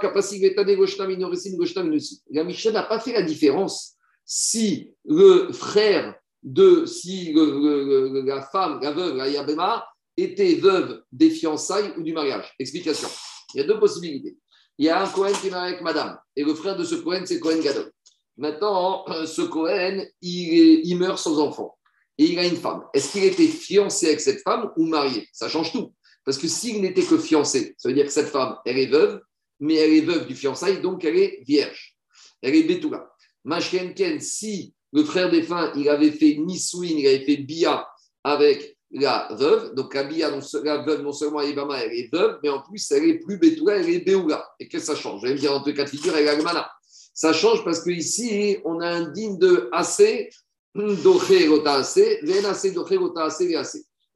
[2.30, 8.92] la Mishnah n'a pas fait la différence si le frère de, si la femme, la
[8.92, 9.84] veuve, la Yabema,
[10.16, 12.54] était veuve des fiançailles ou du mariage.
[12.60, 13.10] Explication.
[13.56, 14.38] Il y a deux possibilités.
[14.78, 16.94] Il y a un Cohen qui est marié avec madame, et le frère de ce
[16.94, 17.92] Cohen, c'est Cohen Gadol.
[18.38, 21.78] Maintenant, ce Cohen, il, meurt sans enfant,
[22.18, 22.84] et il a une femme.
[22.94, 25.28] Est-ce qu'il était fiancé avec cette femme ou marié?
[25.32, 25.94] Ça change tout.
[26.26, 29.22] Parce que s'il n'était que fiancé, ça veut dire que cette femme, elle est veuve,
[29.60, 31.96] mais elle est veuve du fiançailles, donc elle est vierge.
[32.42, 33.10] Elle est Betula.
[33.44, 37.88] Mashkenken, si le frère fins, il avait fait Nisouin, il avait fait Bia
[38.24, 40.32] avec la veuve, donc la Bia,
[40.64, 43.78] la veuve, non seulement est elle est veuve, mais en plus, elle est plus Betula,
[43.78, 44.48] elle est Beoula.
[44.60, 45.22] Et qu'est-ce que ça change?
[45.22, 46.70] Je vais me dire en tout cas de figure, elle Agmana.
[47.16, 50.30] Ça change parce qu'ici, on a un digne de assez.
[50.78, 50.90] On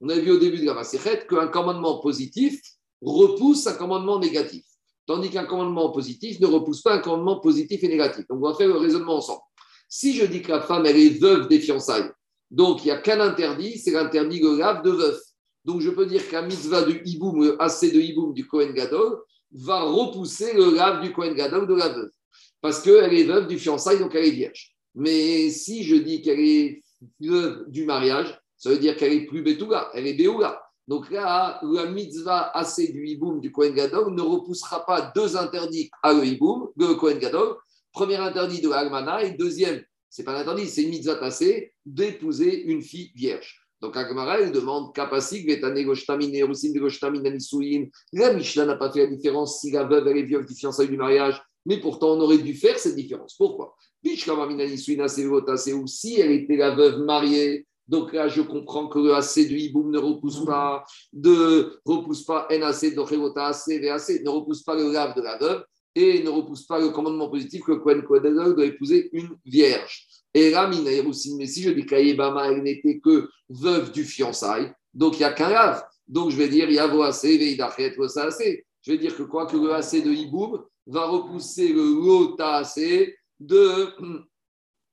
[0.09, 2.61] a vu au début de la Masechet qu'un commandement positif
[3.01, 4.65] repousse un commandement négatif,
[5.07, 8.27] tandis qu'un commandement positif ne repousse pas un commandement positif et négatif.
[8.27, 9.43] Donc, on va faire le raisonnement ensemble.
[9.87, 12.11] Si je dis que la femme, elle est veuve des fiançailles,
[12.51, 15.21] donc il n'y a qu'un interdit, c'est l'interdit grave de veuf.
[15.63, 19.21] Donc, je peux dire qu'un mitzvah de hiboum, AC de hiboum du Kohen Gadol,
[19.53, 22.11] va repousser le lave du Kohen Gadol de la veuve.
[22.61, 24.75] Parce qu'elle est veuve du fiançailles, donc elle est vierge.
[24.95, 26.83] Mais si je dis qu'elle est
[27.21, 30.61] veuve du mariage, ça veut dire qu'elle est plus Betouga, elle est Béoula.
[30.87, 35.89] Donc là, la mitzvah assez du hiboum du Kohen Gadol ne repoussera pas deux interdits
[36.01, 37.55] à le hiboum, le Kohen Gadol.
[37.93, 42.63] Premier interdit de Almana et deuxième, c'est pas un interdit, c'est une mitzvah assez d'épouser
[42.63, 43.59] une fille vierge.
[43.81, 47.85] Donc Agmara, elle demande Kapasik, Vetane Goshtamin, Erusin, Goshtamin, Anisouin.
[48.11, 50.89] La Mishnah n'a pas fait la différence si la veuve elle est vierge du fiançailles
[50.89, 53.35] du mariage, mais pourtant on aurait dû faire cette différence.
[53.35, 53.75] Pourquoi?
[54.05, 59.57] Ou si elle était la veuve mariée donc là, je comprends que le AC du
[59.57, 65.37] Hiboum ne repousse pas, de, repousse pas NAC, ne repousse pas le lave de la
[65.39, 65.63] veuve
[65.95, 70.05] et ne repousse pas le commandement positif que Kohen Kohen doit épouser une vierge.
[70.35, 75.19] Et là, mais si je dis qu'Aïbama, elle n'était que veuve du fiançailles, donc il
[75.19, 75.83] n'y a qu'un lave.
[76.07, 78.65] Donc je vais dire Yavo AC, Veidachet, AC.
[78.83, 83.15] Je vais dire que quoi que le AC de Hiboum va repousser le Lota AC
[83.39, 83.87] de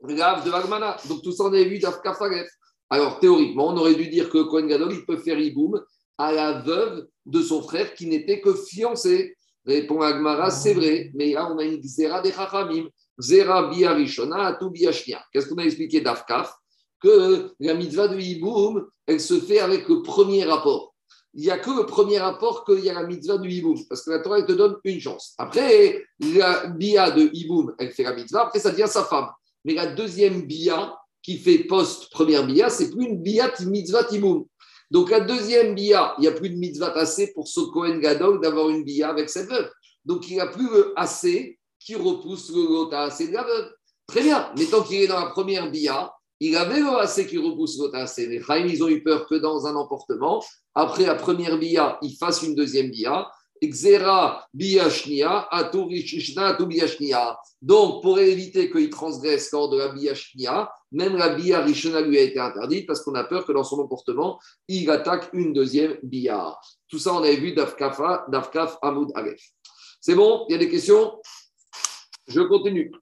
[0.09, 0.97] lave de Vagmana.
[1.09, 2.47] Donc tout ça, on a vu d'Afkafaret.
[2.89, 5.83] Alors, théoriquement, on aurait dû dire que Cohen Gadol, il peut faire Iboum
[6.19, 9.37] à la veuve de son frère qui n'était que fiancé.
[9.65, 12.89] Répond Agmara, c'est vrai, mais là, on a une Zera de Chachamim.
[13.19, 15.25] Zera biarishona atu biashnia.
[15.33, 16.55] Qu'est-ce qu'on a expliqué d'Afkaf
[17.01, 20.95] Que la mitzvah de Iboum, elle se fait avec le premier rapport.
[21.37, 24.03] Il n'y a que le premier rapport qu'il y a la mitzvah du Iboum, parce
[24.03, 25.35] que la Torah, elle te donne une chance.
[25.37, 29.29] Après, la bia de Iboum, elle fait la mitzvah, après, ça devient sa femme.
[29.65, 30.97] Mais la deuxième bia,
[31.27, 34.47] qui fait post-première bia, c'est plus une bia mitzvah timoum.
[34.93, 38.41] Donc la deuxième bia, il n'y a plus de mitzvah assez pour ce Kohen Gadol
[38.41, 39.69] d'avoir une bia avec cette veuve.
[40.05, 43.73] Donc il n'y a plus assez qui repousse le lota assez de la veuve.
[44.07, 47.39] Très bien, mais tant qu'il est dans la première bia, il avait le assez qui
[47.39, 48.27] repousse assez.
[48.27, 50.45] Les Chaim, ils ont eu peur que dans un emportement,
[50.75, 53.31] après la première bia, il fasse une deuxième bia.
[57.63, 62.21] Donc, pour éviter qu'il transgresse lors de la biashnia, même la bia rishona lui a
[62.21, 66.55] été interdite parce qu'on a peur que dans son comportement, il attaque une deuxième bia.
[66.89, 69.41] Tout ça, on avait vu d'Afkaf Hamoud Aleph.
[70.03, 70.45] C'est bon?
[70.49, 71.19] Il y a des questions?
[72.29, 72.93] Je continue.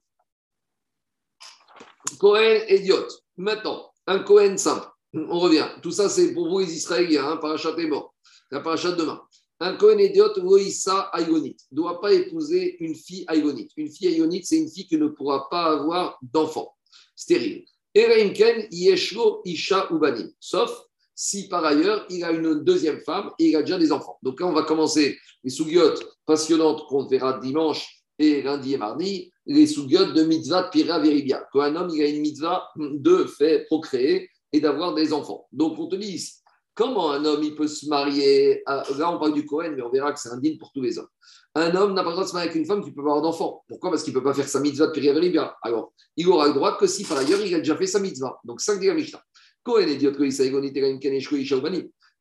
[2.17, 3.07] Cohen idiot.
[3.37, 4.87] Maintenant, un Cohen simple.
[5.13, 5.67] On revient.
[5.81, 7.25] Tout ça, c'est pour vous les Israéliens.
[7.25, 8.13] Hein, parachat est mort.
[8.51, 9.21] La parachat demain.
[9.59, 13.71] Un Cohen idiot, Loïsa Aïgonite, ne doit pas épouser une fille Aïgonite.
[13.77, 16.75] Une fille Aïgonite, c'est une fille qui ne pourra pas avoir d'enfant.
[17.15, 17.65] Stérile.
[17.95, 20.29] Yeshlo Isha Ubanim.
[20.39, 20.71] Sauf
[21.17, 24.19] si par ailleurs il a une deuxième femme et il a déjà des enfants.
[24.21, 29.31] Donc là, on va commencer les sougiotes passionnantes qu'on verra dimanche et lundi et mardi,
[29.45, 31.47] les sougiotes de mitzvah de Pira Veribia.
[31.51, 35.47] Quand un homme il a une mitzvah de fait procréer et d'avoir des enfants.
[35.51, 36.31] Donc on te dit
[36.73, 40.11] comment un homme il peut se marier Là, on parle du Cohen, mais on verra
[40.13, 41.07] que c'est un digne pour tous les hommes.
[41.55, 43.21] un homme n'a pas le droit de se marier avec une femme qui peut avoir
[43.21, 43.63] d'enfant.
[43.67, 43.91] Pourquoi?
[43.91, 45.55] Parce qu'il ne peut pas faire sa mitzvah de Piriaveribia.
[45.61, 48.39] Alors, il aura le droit que si par ailleurs il a déjà fait sa mitzvah.
[48.43, 49.21] Donc, ça dit la Mishnah.
[49.63, 50.11] Kohen idiot,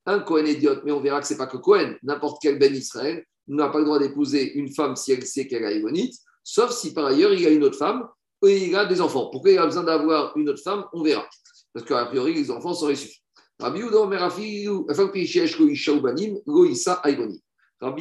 [0.07, 2.75] un Kohen idiot, mais on verra que ce n'est pas que Kohen, n'importe quel Ben
[2.75, 6.71] Israël n'a pas le droit d'épouser une femme si elle sait qu'elle a égonite, sauf
[6.73, 8.07] si par ailleurs il a une autre femme
[8.47, 9.29] et il a des enfants.
[9.31, 11.27] Pourquoi il a besoin d'avoir une autre femme On verra.
[11.73, 13.21] Parce qu'a priori, les enfants seraient suffisants.
[13.61, 13.81] Rabbi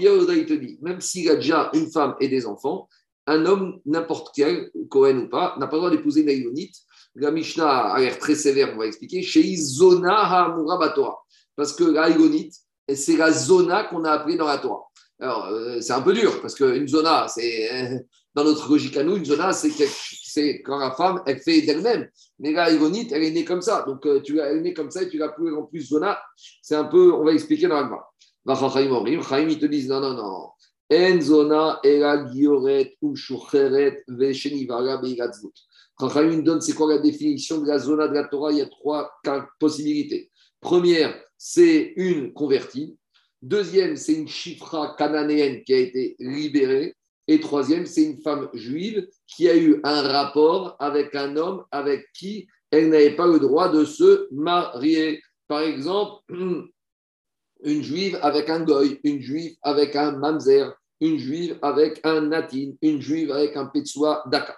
[0.01, 2.87] Yehuda, il te dit, même s'il a déjà une femme et des enfants,
[3.27, 6.75] un homme, n'importe quel, Cohen ou pas, n'a pas le droit d'épouser une Aïgonite.
[7.15, 9.21] La Mishnah a l'air très sévère, on va expliquer.
[9.21, 11.17] Chez Izona Ha'amura Batora.
[11.55, 12.55] Parce que l'Aïgonite,
[12.93, 14.83] c'est la zona qu'on a appelée dans la Torah.
[15.23, 17.71] Euh, c'est un peu dur, parce qu'une zona, c'est.
[17.71, 17.99] Euh,
[18.35, 22.09] dans notre logique à nous, une zona, c'est quand la femme, elle fait d'elle-même.
[22.39, 23.83] Mais la Igonite, elle est née comme ça.
[23.85, 26.19] Donc, euh, tu elle est née comme ça et tu l'as plus en plus zona.
[26.61, 27.79] C'est un peu, on va expliquer dans
[28.45, 30.49] la Chaim, ils te disent non, non, non.
[30.91, 35.53] En zona, era gioret ou shucheret veshenivara beigatzvut.
[35.99, 38.51] Chaim donne c'est quoi la définition de la zona de la Torah?
[38.51, 39.11] Il y a trois
[39.59, 40.31] possibilités.
[40.59, 42.97] Première, c'est une convertie.
[43.43, 46.95] Deuxième, c'est une chifra cananéenne qui a été libérée.
[47.27, 52.05] Et troisième, c'est une femme juive qui a eu un rapport avec un homme avec
[52.13, 55.21] qui elle n'avait pas le droit de se marier.
[55.49, 56.23] Par exemple,
[57.65, 62.71] une juive avec un goy, une juive avec un mamzer, une juive avec un natin,
[62.81, 64.57] une juive avec un petsoa daka.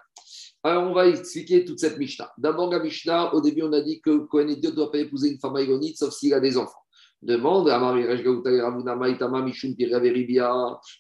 [0.62, 2.32] Alors, on va expliquer toute cette Mishnah.
[2.38, 5.40] D'abord, la Mishnah, au début, on a dit que Kohen ne doit pas épouser une
[5.40, 6.85] femme aïgonite, sauf s'il a des enfants.
[7.26, 7.80] Demande à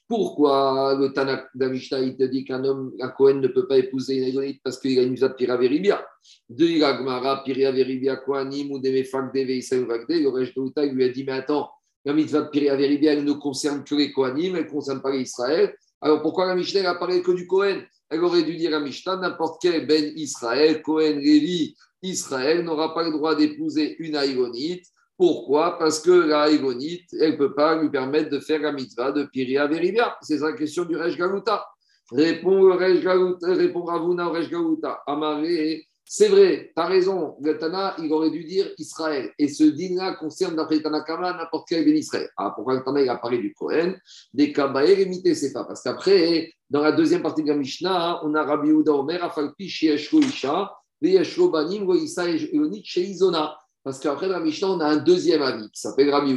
[0.07, 4.15] Pourquoi le Tanak d'Amishta, il te dit qu'un homme, un Cohen ne peut pas épouser
[4.15, 6.03] une Agonite parce qu'il a une visa de Piraveribia
[6.49, 10.51] De Iragmara, Piraveribia, Kohanim, ou Demefak, Deve, Isaï, Vagde, le Rej
[10.91, 11.69] lui a dit Mais attends,
[12.03, 15.75] la mitzvah de elle ne concerne que les Kohanim, elle ne concerne pas Israël.
[16.01, 19.17] Alors pourquoi la Mishnah a parlé que du Cohen Elle aurait dû dire à Mishnah
[19.17, 25.77] n'importe quel Ben Israël, Cohen, Lévi, Israël n'aura pas le droit d'épouser une Aïgonite pourquoi?
[25.79, 29.23] Parce que la Egonite, elle ne peut pas lui permettre de faire la mitzvah de
[29.23, 30.15] Piria Verivia.
[30.21, 31.65] C'est la question du Rej Galuta.
[32.11, 33.07] Répond, Rej
[33.41, 35.01] répond Ravuna au Rej Galuta.
[35.07, 37.35] Amaré, c'est vrai, tu as raison.
[37.41, 37.57] Le
[38.03, 39.31] il aurait dû dire Israël.
[39.39, 42.29] Et ce din-là concerne, d'après Tanakama, n'importe quel ben Israël.
[42.37, 43.97] Ah, pourquoi le il a parlé du Kohen
[44.33, 45.63] Des Kabaïr et c'est pas.
[45.63, 49.67] Parce qu'après, dans la deuxième partie de la Mishnah, on a Rabbi Uda Omer, Afalpi,
[49.67, 53.57] Shieshko Isha, Veyeshko Banim, Isa Eonit, Sheizona.
[53.85, 56.35] Parce qu'après, la Mishnah, on a un deuxième avis qui s'appelle Rabbi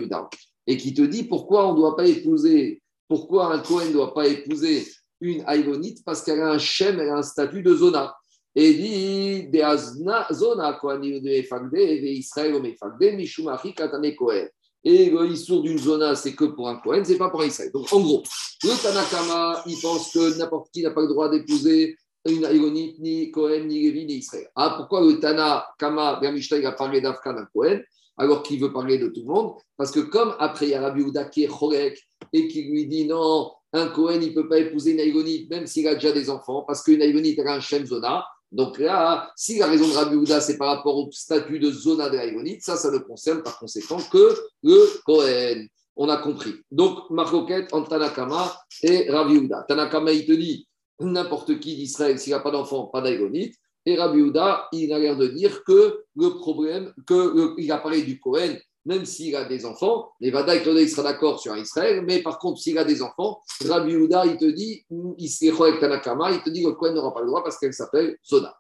[0.66, 4.12] et qui te dit pourquoi on ne doit pas épouser, pourquoi un Kohen ne doit
[4.12, 4.87] pas épouser
[5.22, 8.14] une Aïgonite parce qu'elle a un Shem, elle a un statut de Zona.
[8.54, 11.28] Et dit de Zona, Kohanim de
[11.78, 14.48] et Israël au Mefagde, Katane Kohen.
[14.84, 17.70] Et l'histoire d'une zona, c'est que pour un Kohen, c'est pas pour Israël.
[17.72, 18.22] Donc en gros,
[18.62, 21.96] le Tanakama, il pense que n'importe qui n'a pas le droit d'épouser
[22.29, 24.49] une Aïgonite, ni Cohen, ni Lévi, ni Israël.
[24.55, 27.81] Ah, pourquoi le Tana, Kama, il a parlé d'Afkan à Cohen,
[28.17, 29.55] alors qu'il veut parler de tout le monde?
[29.77, 31.99] Parce que comme après, il y a Rabbi Ouda qui est Chorek
[32.33, 35.67] et qui lui dit non, un Cohen, il ne peut pas épouser une Aïgonite, même
[35.67, 38.25] s'il a déjà des enfants, parce qu'une Aïgonite, a un Shem Zona.
[38.51, 42.09] Donc là, si la raison de Rabbi Ouda, c'est par rapport au statut de Zona
[42.09, 45.67] de l'Aïgonite, ça, ça ne concerne par conséquent que le Cohen.
[46.01, 46.55] On a compris.
[46.71, 49.64] Donc, Marcoquette entre Tanakama et Rabbi Ouda.
[49.67, 50.67] Tanakama, il te dit
[51.00, 53.54] n'importe qui d'Israël, s'il n'a pas d'enfant, pas d'aïgonite.
[53.87, 58.20] Et Rabbi Houda, il a l'air de dire que le problème, qu'il a parlé du
[58.20, 62.22] Cohen, même s'il a des enfants, les Vada et il sera d'accord sur Israël, mais
[62.22, 66.50] par contre, s'il a des enfants, Rabbi Houda, il te dit, il Tanakama, il te
[66.50, 68.54] dit que le Cohen n'aura pas le droit parce qu'elle s'appelle Zona.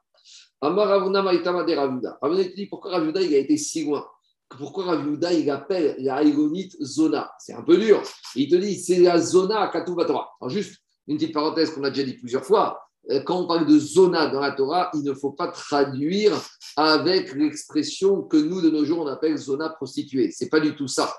[0.60, 2.18] Amar Ravuna Maïtama de Ravuna.
[2.20, 4.06] Ravuna te dit pourquoi Rabbi Houda, il a été si loin?
[4.48, 7.30] Pourquoi Rabbi Houda, il appelle la Aïgonite Zona?
[7.38, 8.02] C'est un peu dur.
[8.34, 10.28] Il te dit, c'est la Zona à Katuvatora.
[10.40, 10.76] Alors juste,
[11.08, 14.28] une petite parenthèse qu'on a déjà dit plusieurs fois, euh, quand on parle de zona
[14.28, 16.32] dans la Torah, il ne faut pas traduire
[16.76, 20.30] avec l'expression que nous, de nos jours, on appelle zona prostituée.
[20.30, 21.12] Ce n'est pas du tout ça.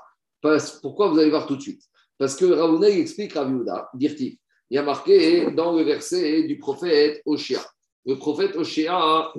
[0.82, 1.82] Pourquoi Vous allez voir tout de suite?
[2.17, 4.38] Parce que Ravuna explique Raviuda, il
[4.71, 7.65] y a marqué dans le verset du prophète Oshéa.
[8.06, 9.34] Le prophète Oshéa,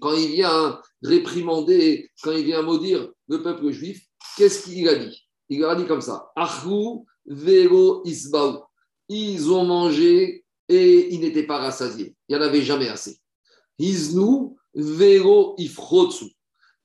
[0.00, 4.04] quand il vient réprimander, quand il vient maudire le peuple juif,
[4.36, 5.28] qu'est-ce qu'il a dit?
[5.48, 8.64] Il a dit comme ça Ahu vero isbaou
[9.08, 12.14] ils ont mangé et ils n'étaient pas rassasiés.
[12.28, 13.18] Il n'y en avait jamais assez.
[13.78, 16.26] Iznu, vero, ifrotsu.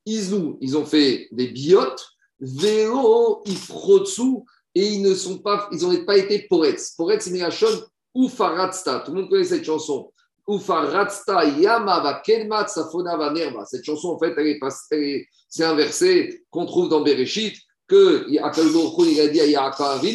[0.05, 2.05] Iznu, ils ont fait des biotes.
[2.39, 4.43] Vero, ifrotsu.
[4.75, 6.81] Et ils ne sont pas, ils n'ont pas été poètes.
[6.97, 7.83] Poètes, c'est Migashon
[8.15, 8.99] Ufaratsta.
[8.99, 10.11] Tout le monde connaît cette chanson.
[10.47, 13.65] Ufaratsta yama kelmat safona va nerva.
[13.65, 17.55] Cette chanson, en fait, elle est, c'est un verset qu'on trouve dans Bereshit
[17.87, 20.05] que il a dit à Yaakov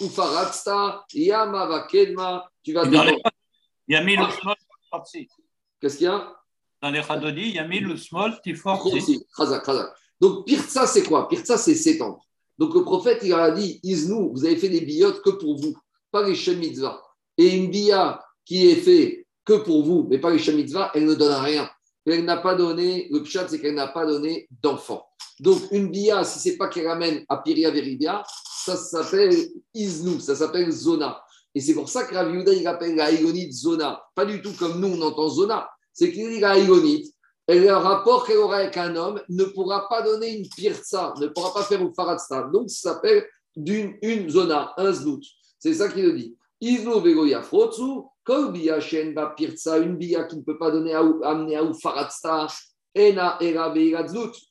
[0.00, 3.20] ou faratsta, yamava kedma, tu vas dans les-
[3.86, 5.04] Il y a mis le small Tifort
[5.80, 6.34] Qu'est-ce qu'il y a?
[6.82, 9.90] Dans les Chadodi, il y a mis le small Tifort Aussi, Khazak, Khazak.
[10.20, 11.28] Donc, Pirtsa, c'est quoi?
[11.28, 12.20] Pirtsa, c'est s'étendre.
[12.58, 15.74] Donc, le prophète, il a dit Isnou, vous avez fait des billottes que pour vous,
[16.10, 17.00] pas les Shem Mitzvah.
[17.36, 21.06] Et une billa qui est faite que pour vous, mais pas les Shem Mitzvah, elle
[21.06, 21.70] ne donne rien.
[22.04, 25.06] Elle n'a pas donné, le pshat, c'est qu'elle n'a pas donné d'enfant.
[25.40, 28.22] Donc, une billa, si c'est pas qu'elle ramène à Piria Veridia,
[28.64, 29.34] ça s'appelle
[29.74, 31.22] Isnou, ça s'appelle Zona.
[31.54, 34.02] Et c'est pour ça que Rav Yehuda, il appelle la Haïgonite Zona.
[34.14, 35.68] Pas du tout comme nous, on entend Zona.
[35.92, 36.56] C'est qu'il dit la
[37.50, 41.28] et le rapport qu'elle aura avec un homme ne pourra pas donner une pirza, ne
[41.28, 42.42] pourra pas faire une faradsta.
[42.52, 45.22] Donc, ça s'appelle d'une une zona, un zlout.
[45.58, 46.36] C'est ça qu'il le dit.
[46.60, 50.92] Isno vegoya frotsu, kol bia shen ba pirza, une bia qui ne peut pas donner
[50.92, 52.48] à, amener à ou faradsta,
[52.98, 53.38] ena.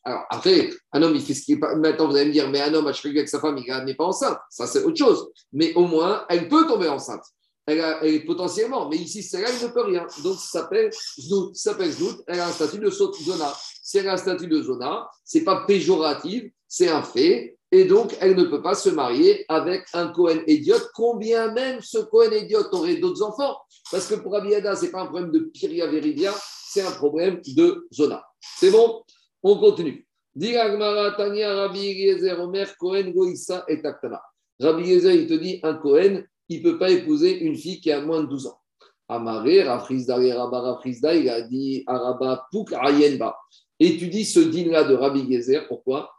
[0.04, 1.60] Alors, après, un homme, il fait ce qu'il.
[1.60, 3.96] Maintenant, vous allez me dire, mais un homme a choué avec sa femme, il n'est
[3.96, 4.38] pas enceinte.
[4.50, 5.30] Ça, c'est autre chose.
[5.54, 7.24] Mais au moins, elle peut tomber enceinte.
[7.66, 10.08] Elle, elle est potentiellement, mais ici, celle-là, il ne peut rien.
[10.24, 11.54] Donc, ça s'appelle Znout.
[11.54, 12.24] Ça s'appelle Znout.
[12.28, 13.54] Elle a un statut de zona.
[13.84, 17.58] Si elle a un statut de zona, c'est pas péjoratif, c'est un fait.
[17.72, 21.98] Et donc, elle ne peut pas se marier avec un Cohen idiote, combien même ce
[21.98, 23.58] Cohen idiote aurait d'autres enfants?
[23.92, 26.34] Parce que pour Abiyada, ce n'est pas un problème de Piria Veridia,
[26.70, 28.24] c'est un problème de zona.
[28.42, 29.04] C'est bon
[29.44, 30.08] On continue.
[34.60, 37.92] Rabbi Eliezer, il te dit, un Cohen, il ne peut pas épouser une fille qui
[37.92, 38.60] a moins de 12 ans.
[39.08, 43.38] Amaré, Rafrizda, Rabba Rafrizda, il a dit Araba Pouk Ayenba.
[43.80, 45.68] Étudie ce din-là de Rabbi Gezer.
[45.68, 46.12] Pourquoi?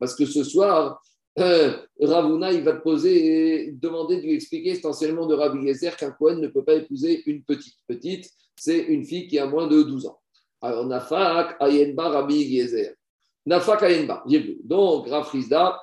[0.00, 1.02] Parce que ce soir,
[1.38, 6.10] euh, Ravuna, il va te poser, demander de lui expliquer essentiellement de Rabbi Gezer qu'un
[6.10, 7.76] Cohen ne peut pas épouser une petite.
[7.86, 10.18] Petite, c'est une fille qui a moins de 12 ans.
[10.62, 12.94] Alors, Nafak Ayenba Rabbi Gezer.
[13.44, 14.24] Nafak Ayenba.
[14.64, 15.78] Donc, Rafrizda,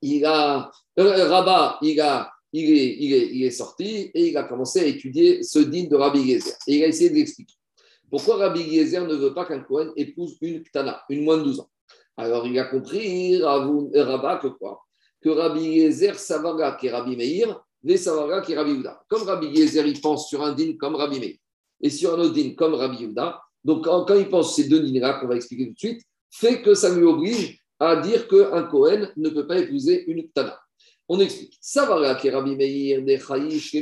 [0.00, 4.36] il a, euh, Rabat, il, a, il, est, il, est, il est sorti et il
[4.36, 6.54] a commencé à étudier ce din de Rabbi Gezer.
[6.66, 7.54] Et il a essayé de l'expliquer.
[8.10, 11.60] Pourquoi Rabbi Gezer ne veut pas qu'un Cohen épouse une Ktana, une moins de 12
[11.60, 11.70] ans?
[12.16, 14.82] Alors il a compris, euh, Rabat, que quoi?
[15.20, 19.02] Que Rabbi Gezer Savaga, qui est Rabbi Meir, des Savaga, qui est Rabbi Yehuda.
[19.08, 21.36] Comme Rabbi Gezer, il pense sur un din comme Rabbi Meir
[21.80, 23.40] et sur un autre din comme Rabbi Yehuda.
[23.64, 26.74] Donc quand, il pense ces deux dins-là, qu'on va expliquer tout de suite, fait que
[26.74, 30.58] ça lui oblige à dire qu'un Cohen ne peut pas épouser une Ktana.
[31.08, 31.58] On explique.
[31.60, 33.76] Savara qui est Rabbi Meir de Chayish.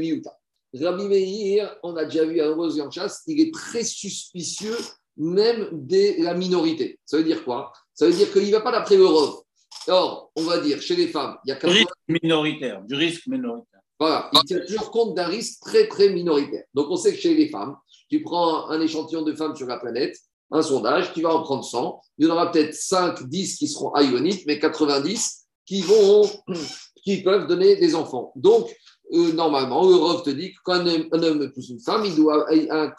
[0.75, 4.77] Rabbi Meir, on a déjà vu à Rose chasse, il est très suspicieux
[5.16, 6.99] même de la minorité.
[7.05, 7.73] Ça veut dire quoi?
[7.94, 9.42] Ça veut dire qu'il ne va pas d'après le Rov.
[9.88, 12.83] Or, on va dire, chez les femmes, il y a Du 80 risque minoritaire.
[12.85, 13.80] Du risque minoritaire.
[13.98, 16.64] voilà, il tient toujours compte d'un risque très, très minoritaire.
[16.72, 17.76] Donc, on sait que chez les femmes,
[18.09, 20.16] tu prends un échantillon de femmes sur la planète,
[20.50, 22.00] un sondage, tu vas en prendre 100.
[22.18, 26.22] Il y en aura peut-être 5, 10 qui seront ionites, mais 90 qui, vont,
[27.04, 28.33] qui peuvent donner des enfants.
[28.37, 28.74] Donc,
[29.12, 32.12] euh, normalement, Europe te dit que quand un homme, un homme épouse une femme, il
[32.12, 32.46] ne doit,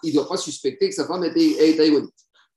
[0.04, 2.02] il doit pas suspecter que sa femme est, est.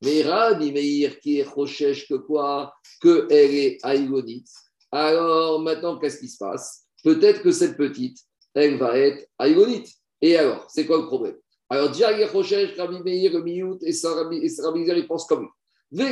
[0.01, 2.73] Mais Rabbi Meir qui est rochèche que quoi?
[3.01, 4.47] Qu'elle est aïgonite.
[4.91, 6.85] Alors, maintenant, qu'est-ce qui se passe?
[7.03, 8.17] Peut-être que cette petite,
[8.53, 9.89] elle va être aïgonite.
[10.21, 11.35] Et alors, c'est quoi le problème?
[11.69, 15.47] Alors, Diag Rochesh, Rabbi Meir, Miout, et Rabbi ils pensent comme
[15.91, 16.07] lui.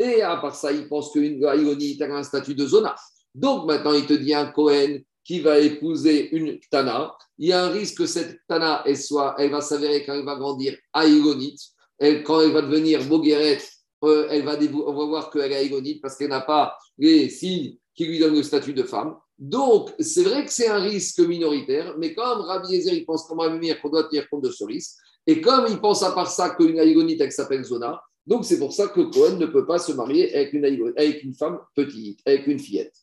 [0.00, 2.94] Et à part ça, ils pensent qu'une aïgonite a un statut de Zona.
[3.34, 7.14] Donc, maintenant, il te dit un Cohen qui va épouser une Ktana.
[7.36, 10.24] Il y a un risque que cette Ktana, elle, soit, elle va s'avérer quand elle
[10.24, 11.60] va grandir aïgonite.
[11.98, 13.60] Elle, quand elle va devenir Bogueret,
[14.04, 17.76] euh, elle va on va voir qu'elle est aïgonite parce qu'elle n'a pas les signes
[17.94, 19.16] qui lui donnent le statut de femme.
[19.38, 23.58] Donc, c'est vrai que c'est un risque minoritaire, mais comme Rabbi Yezer, il pense comme
[23.58, 26.50] Meir qu'on doit tenir compte de ce risque, et comme il pense à part ça
[26.50, 29.92] qu'une aïgonite, elle s'appelle Zona, donc c'est pour ça que Cohen ne peut pas se
[29.92, 32.94] marier avec une femme petite, avec une fillette.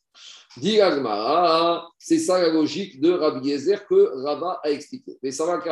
[0.56, 0.78] Dit
[1.98, 5.18] c'est ça la logique de Rabbi Yezer que Rava a expliqué.
[5.22, 5.62] Mais ça va.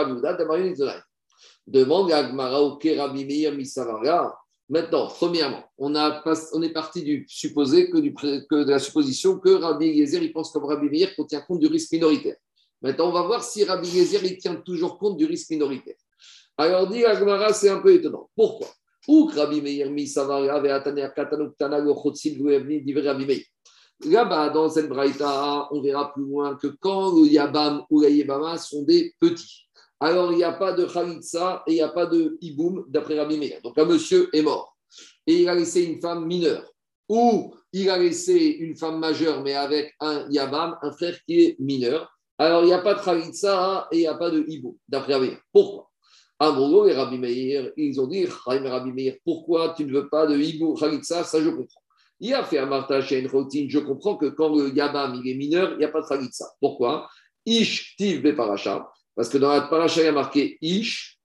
[1.66, 4.38] Demande à Agmara, ok, Rabbi Meir, Misavara.
[4.68, 9.86] Maintenant, premièrement, on, a on est parti du supposé que, de la supposition que Rabbi
[9.86, 12.36] Yezer, il pense comme Rabbi Meir qu'on tient compte du risque minoritaire.
[12.82, 15.96] Maintenant, on va voir si Rabbi Yezer, il tient toujours compte du risque minoritaire.
[16.58, 18.28] Alors, dit Agmara, c'est un peu étonnant.
[18.36, 18.68] Pourquoi?
[19.08, 23.42] Ou Rabbi Meir, Misavara, Ve'atane, Katanuk, Tanag, Ochotsil, Vouevni, Divrei Rabbi Meir?
[24.04, 28.58] Là-bas, dans cette braïta, on verra plus loin que quand le Yabam ou la Yebama
[28.58, 29.68] sont des petits.
[30.00, 33.18] Alors, il n'y a pas de Khalitsa et il n'y a pas de Iboum d'après
[33.18, 33.60] Rabbi Meir.
[33.62, 34.76] Donc, un monsieur est mort
[35.26, 36.70] et il a laissé une femme mineure.
[37.08, 41.56] Ou il a laissé une femme majeure, mais avec un Yabam, un frère qui est
[41.58, 42.10] mineur.
[42.36, 45.14] Alors, il n'y a pas de Khalitsa et il n'y a pas de Iboum d'après
[45.14, 45.40] Rabbi Meir.
[45.52, 45.90] Pourquoi?
[46.40, 50.36] Amrolo et Rabbi Meir, ils ont dit, Rabbi Meir, pourquoi tu ne veux pas de
[50.36, 51.22] Hibou Khalitsa?
[51.24, 51.80] Ça, je comprends.
[52.24, 53.68] Il a fait un martage chez routine.
[53.68, 56.46] Je comprends que quand le Yabam il est mineur, il n'y a pas de Khalitsa.
[56.58, 57.06] Pourquoi?
[57.44, 58.90] Ish tiv be paracha.
[59.14, 61.18] Parce que dans la paracha, il y a marqué Ish.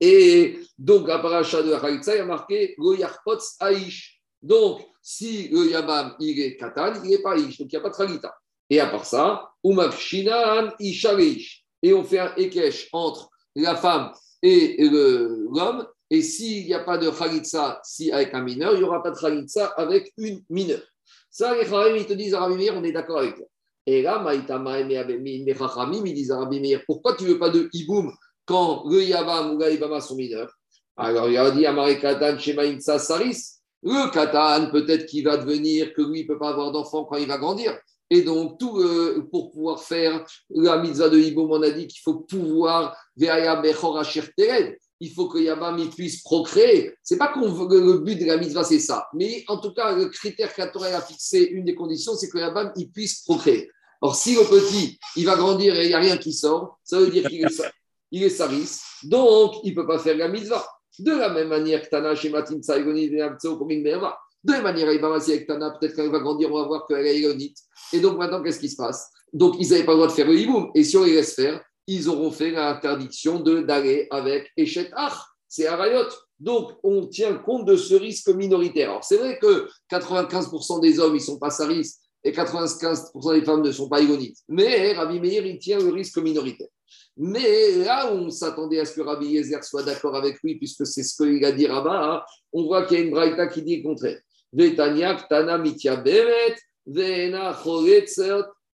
[0.00, 4.22] Et donc, la paracha de la Khalitsa, il y a marqué Lo yarpotz aish.
[4.40, 7.58] Donc, si le Yabam il est Katan, il n'est pas Ish.
[7.58, 8.34] Donc, il n'y a pas de Khalitsa.
[8.70, 11.66] Et à part ça, Umafshinan Isharish.
[11.82, 14.10] Et on fait un Ekesh entre la femme
[14.42, 15.86] et l'homme.
[16.10, 19.10] Et s'il n'y a pas de Khalitsa si avec un mineur, il n'y aura pas
[19.10, 20.82] de Khalitsa avec une mineure.
[21.30, 23.46] Ça, les Chachamim, ils te disent à Rabbi Meir, on est d'accord avec toi.
[23.86, 27.50] Et là, Maïtama et Chachamim, ils disent à Rabbi Meir, pourquoi tu ne veux pas
[27.50, 28.12] de Iboum
[28.44, 30.52] quand le Yavam ou la Ibama sont mineurs?
[30.96, 33.38] Alors, il a dit Amare Katan, Shemaïmsa Saris.
[33.82, 37.16] Le Katan, peut-être qu'il va devenir, que lui, il ne peut pas avoir d'enfant quand
[37.16, 37.78] il va grandir.
[38.10, 42.02] Et donc, tout, euh, pour pouvoir faire la mitzvah de Iboum, on a dit qu'il
[42.02, 44.04] faut pouvoir, Veaya Bechor
[44.36, 44.76] Tered.
[45.00, 46.92] Il faut que Yabam puisse procréer.
[47.02, 49.08] C'est pas qu'on le but de la mitzvah, c'est ça.
[49.14, 52.38] Mais en tout cas, le critère que Torah a fixé, une des conditions, c'est que
[52.38, 53.70] Yabam puisse procréer.
[54.02, 56.98] Or, si le petit, il va grandir et il n'y a rien qui sort, ça
[56.98, 57.62] veut dire qu'il est,
[58.10, 58.78] il saris.
[59.02, 60.66] Donc, il ne peut pas faire la mitzvah.
[60.98, 64.18] De la même manière que Tana, chez merva.
[64.42, 66.66] De la même manière, il va aussi avec Tana, peut-être il va grandir, on va
[66.66, 67.58] voir qu'elle est ironite.
[67.92, 69.10] Et donc, maintenant, qu'est-ce qui se passe?
[69.32, 70.70] Donc, ils n'avaient pas le droit de faire le hiboum.
[70.74, 75.18] Et si on les laisse faire, ils auront fait l'interdiction d'aller avec Echet Ach.
[75.48, 76.08] C'est Arayot.
[76.38, 78.90] Donc, on tient compte de ce risque minoritaire.
[78.90, 81.90] Alors, c'est vrai que 95% des hommes, ils ne sont pas saris
[82.22, 84.38] et 95% des femmes ne sont pas ironites.
[84.48, 86.68] Mais Rabbi Meir, il tient le risque minoritaire.
[87.16, 91.02] Mais là on s'attendait à ce que Rabbi Yezer soit d'accord avec lui, puisque c'est
[91.02, 92.22] ce qu'il a dit Rabat, hein,
[92.52, 94.20] on voit qu'il y a une braïta qui dit le contraire.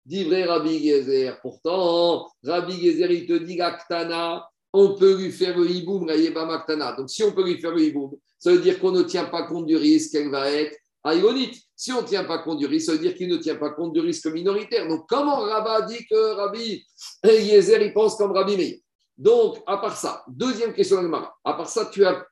[0.07, 1.41] Divrei Rabbi Yezer.
[1.43, 6.17] Pourtant, Rabbi Yezer, il te dit la Ktana, on peut lui faire le hiboum, la
[6.17, 6.93] Yebama Ktana.
[6.93, 9.43] Donc, si on peut lui faire le hiboum, ça veut dire qu'on ne tient pas
[9.43, 11.57] compte du risque qu'elle va être aïronite.
[11.75, 13.71] Si on ne tient pas compte du risque, ça veut dire qu'il ne tient pas
[13.71, 14.87] compte du risque minoritaire.
[14.87, 16.85] Donc, comment Rabat dit que Rabbi
[17.25, 18.77] Yezer, il pense comme Rabbi Meir?
[19.19, 21.35] Donc, à part ça, deuxième question d'Agmara.
[21.43, 22.25] À part ça, tu as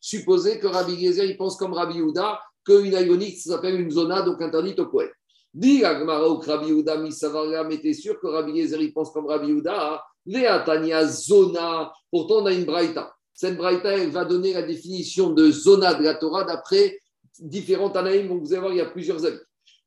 [0.00, 4.22] supposé que Rabbi Yezer, il pense comme Rabbi Yehuda, qu'une aïronite, ça s'appelle une zona,
[4.22, 5.10] donc interdite au Kohen.
[5.52, 9.48] Dit Agmara ou Rabbi Yehuda, Misavaria, mais t'es sûr que Rabbi Yezer, pense comme Rabbi
[9.48, 11.92] Yehuda Veatania zona.
[12.10, 13.12] Pourtant, on a une braïta.
[13.34, 17.00] Cette braïta, elle va donner la définition de zona de la Torah d'après
[17.38, 18.28] différents Tanaïm.
[18.28, 19.38] Donc, vous allez voir, il y a plusieurs avis.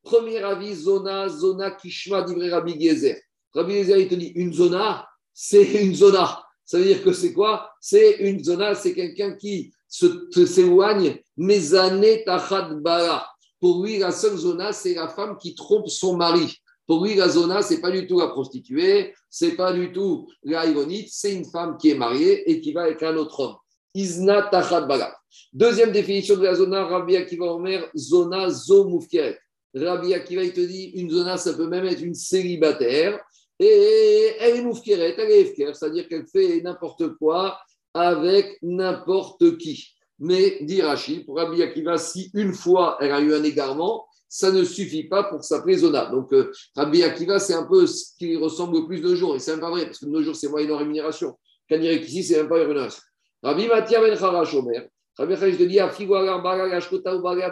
[0.02, 3.16] Premier avis, zona, zona, kishma, divrei Rabbi Yezer.
[3.54, 6.42] Rabbi Yezer, il te dit une zona, c'est une zona.
[6.64, 7.70] Ça veut dire que c'est quoi?
[7.80, 13.26] C'est une zona, c'est quelqu'un qui s'éloigne, mezane tachad bara.
[13.64, 16.54] Pour lui, la seule zona, c'est la femme qui trompe son mari.
[16.86, 20.66] Pour lui, la zona, c'est pas du tout la prostituée, c'est pas du tout la
[20.66, 23.54] ironite, c'est une femme qui est mariée et qui va avec un autre homme.
[23.94, 25.16] Izna tachad bara.
[25.50, 29.38] Deuxième définition de la zona, Rabbi Akiva Omer, zona zo mufkeret.
[29.74, 33.18] Rabbi Akiva, il te dit, une zona, ça peut même être une célibataire.
[33.58, 37.58] Et elle est moufkeret, elle est c'est-à-dire qu'elle fait n'importe quoi
[37.94, 39.93] avec n'importe qui.
[40.18, 44.50] Mais, dit Rachid, pour Rabbi Akiva, si une fois elle a eu un égarement, ça
[44.50, 46.06] ne suffit pas pour s'appeler zona.
[46.06, 49.36] Donc, euh, Rabbi Akiva, c'est un peu ce qui ressemble le plus de jours.
[49.36, 51.36] Et c'est même pas vrai, parce que de nos jours, c'est moyenne en rémunération.
[51.68, 53.02] Quand dirait qu'ici, c'est même pas une rémunération.
[53.42, 54.88] Rabbi Matia ben Charash Omer.
[55.16, 55.34] Rabbi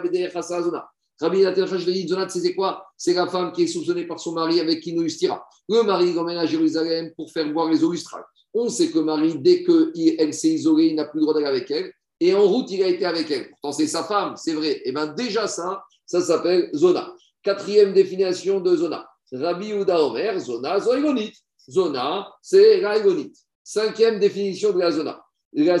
[0.03, 0.85] bede chasa zona.
[1.21, 2.85] Rabbi Matia Charash te dit, zona, c'est quoi?
[2.97, 5.45] C'est la femme qui est soupçonnée par son mari avec qui nous ustira.
[5.69, 8.25] Le mari l'emmène à Jérusalem pour faire boire les eaux lustrales.
[8.53, 11.71] On sait que Marie, dès qu'elle s'est isolée, il n'a plus le droit d'aller avec
[11.71, 11.91] elle.
[12.25, 13.49] Et en route, il a été avec elle.
[13.49, 14.81] Pourtant, c'est sa femme, c'est vrai.
[14.85, 17.13] Et bien déjà ça, ça s'appelle zona.
[17.41, 19.05] Quatrième définition de zona.
[19.33, 21.35] Rabbi Ouda Omer, zona, zoïgonite.
[21.69, 23.35] Zona, c'est l'aïgonite.
[23.61, 25.21] Cinquième définition de la zona.
[25.51, 25.77] La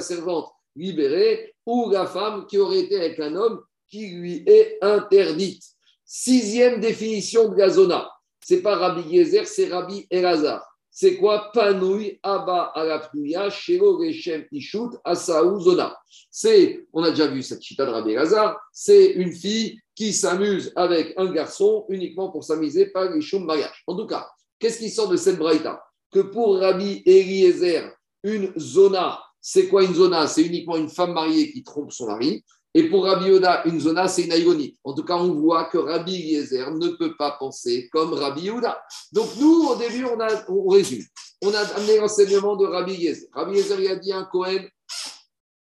[0.00, 5.62] servante libérée ou la femme qui aurait été avec un homme qui lui est interdite.
[6.04, 8.10] Sixième définition de la zona.
[8.40, 10.73] C'est pas Rabbi Yezer, c'est Rabbi Elazar.
[10.96, 15.98] C'est quoi Panouille, Abba, Alapnuya, Shelo, Rechem, Ishut, Asaou, Zona.
[16.30, 20.72] C'est, on a déjà vu cette chita de Rabbi Elazar, c'est une fille qui s'amuse
[20.76, 23.82] avec un garçon uniquement pour s'amuser par les choum mariage.
[23.88, 24.28] En tout cas,
[24.60, 25.82] qu'est-ce qui sort de cette braïta?
[26.12, 27.92] Que pour Rabbi Eliezer,
[28.22, 30.28] une zona, c'est quoi une zona?
[30.28, 32.44] C'est uniquement une femme mariée qui trompe son mari.
[32.76, 34.76] Et pour Rabbi Yoda, une zona, c'est une aïgonite.
[34.82, 38.82] En tout cas, on voit que Rabbi Eliezer ne peut pas penser comme Rabbi Yoda.
[39.12, 41.04] Donc nous, au début, on, a, on résume.
[41.40, 43.28] On a amené l'enseignement de Rabbi Eliezer.
[43.32, 44.64] Rabbi Eliezer, il a dit à un Cohen,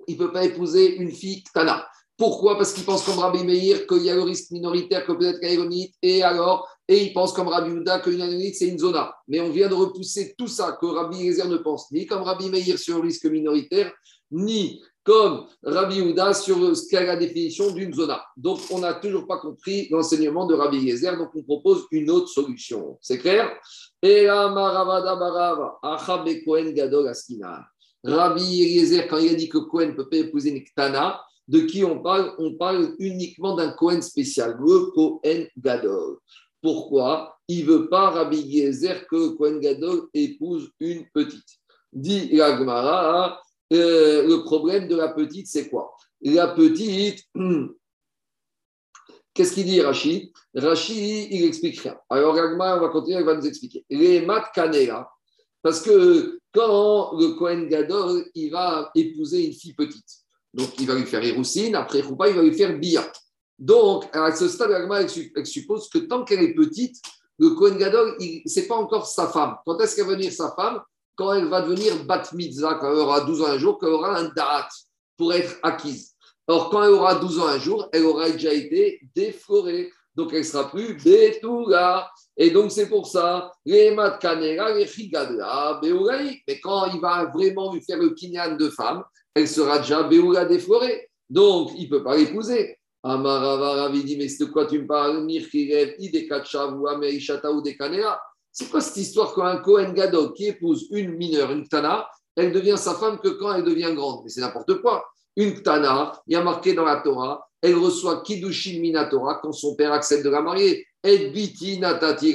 [0.08, 1.88] il ne peut pas épouser une fille Tana.
[2.18, 2.58] Pourquoi?
[2.58, 5.94] Parce qu'il pense comme Rabbi Meir qu'il y a le risque minoritaire que peut-être qu'Aéronite,
[6.02, 9.16] et alors, et il pense comme Rabbi Houda qu'une Aéronite, c'est une zona.
[9.28, 12.50] Mais on vient de repousser tout ça, que Rabbi Eliezer ne pense ni comme Rabbi
[12.50, 13.92] Meir sur le risque minoritaire,
[14.32, 18.24] ni comme Rabbi Houda sur ce qu'est la définition d'une zona.
[18.38, 22.30] Donc, on n'a toujours pas compris l'enseignement de Rabbi Eliezer, donc on propose une autre
[22.30, 22.98] solution.
[23.02, 23.52] C'est clair?
[28.06, 31.84] Rabbi Eliezer, quand il a dit que Cohen peut pas épouser une Ktana, de qui
[31.84, 32.34] on parle?
[32.38, 36.18] On parle uniquement d'un Cohen spécial, le Cohen Gadol.
[36.62, 37.38] Pourquoi?
[37.50, 41.60] Il ne veut pas, Rabbi Eliezer, que Cohen Gadol épouse une petite.
[41.92, 43.42] Dit Yagmara,
[43.72, 45.96] euh, le problème de la petite, c'est quoi?
[46.22, 47.24] La petite,
[49.34, 51.98] qu'est-ce qu'il dit Rachid Rachid, il explique rien.
[52.10, 53.86] Alors Yagmara, on va continuer, il va nous expliquer.
[53.90, 54.52] Les mat
[55.62, 60.06] parce que quand le Cohen Gadol, il va épouser une fille petite,
[60.54, 63.10] donc il va lui faire Héroussine, après Roupa, il va lui faire Bia.
[63.58, 67.02] Donc, à ce stade, elle suppose que tant qu'elle est petite,
[67.40, 69.56] le Cohen Gadol, ce n'est pas encore sa femme.
[69.66, 70.82] Quand est-ce qu'elle va devenir sa femme?
[71.16, 72.24] Quand elle va devenir Bat
[72.80, 74.70] quand elle aura 12 ans un jour, quand elle aura un Da'at
[75.18, 76.14] pour être acquise.
[76.48, 79.92] Or, quand elle aura 12 ans un jour, elle aura déjà été déflorée.
[80.16, 82.10] Donc, elle ne sera plus Betouga.
[82.36, 83.96] Et donc, c'est pour ça, les les
[86.48, 89.04] Mais quand il va vraiment lui faire le kinyan de femme,
[89.34, 91.10] elle sera déjà Beoula déflorée.
[91.30, 92.78] Donc, il ne peut pas l'épouser.
[93.04, 95.26] Amarava dit Mais c'est de quoi tu me parles?
[98.54, 102.78] C'est quoi cette histoire qu'un Kohen Gadol qui épouse une mineure, une Tana, elle devient
[102.78, 104.22] sa femme que quand elle devient grande?
[104.24, 105.04] Mais c'est n'importe quoi.
[105.36, 109.76] Une Tana, il y a marqué dans la Torah, elle reçoit Kiddushin Minatora quand son
[109.76, 110.86] père accepte de la marier.
[111.04, 112.34] Natati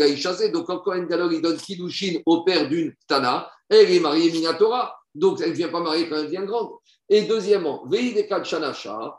[0.53, 4.95] Donc quand Kohen Gadol il donne Kiddushin au père d'une Tana, elle est mariée Minatora.
[5.15, 6.71] Donc elle ne vient pas marier quand elle devient grande.
[7.09, 9.15] Et deuxièmement, Veidekal Shanasha,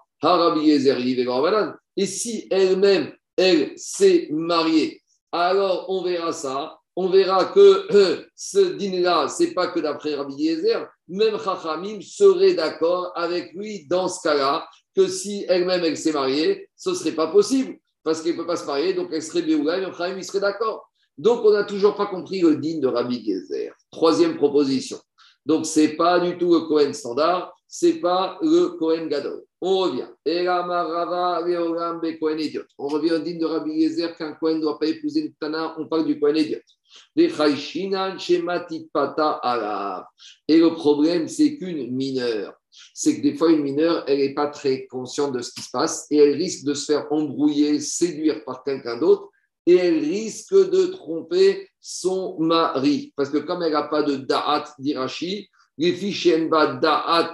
[1.96, 6.79] et si elle-même, elle, s'est mariée, alors on verra ça.
[6.96, 12.02] On verra que euh, ce dîner-là, ce n'est pas que d'après Rabbi Yezer, même Chachamim
[12.02, 16.96] serait d'accord avec lui dans ce cas-là, que si elle-même, elle, s'est mariée, ce ne
[16.96, 19.86] serait pas possible, parce qu'elle ne peut pas se marier, donc elle serait Béoula, et
[19.86, 20.90] Chachamim, il serait d'accord.
[21.20, 23.74] Donc, on n'a toujours pas compris le digne de Rabbi Gezer.
[23.92, 24.98] Troisième proposition.
[25.46, 29.44] Donc, ce n'est pas du tout le Cohen standard, c'est pas le Kohen Gadol.
[29.60, 30.08] On revient.
[32.78, 35.76] On revient au digne de Rabbi Yezer qu'un Kohen ne doit pas épouser une Tana,
[35.78, 36.60] on parle du Kohen idiot.
[37.16, 37.28] Et
[40.58, 42.54] le problème, c'est qu'une mineure,
[42.94, 45.70] c'est que des fois, une mineure, elle n'est pas très consciente de ce qui se
[45.72, 49.30] passe et elle risque de se faire embrouiller, séduire par quelqu'un d'autre
[49.66, 53.14] et elle risque de tromper son mari.
[53.16, 57.32] Parce que comme elle n'a pas de da'at d'Irachi, les da'at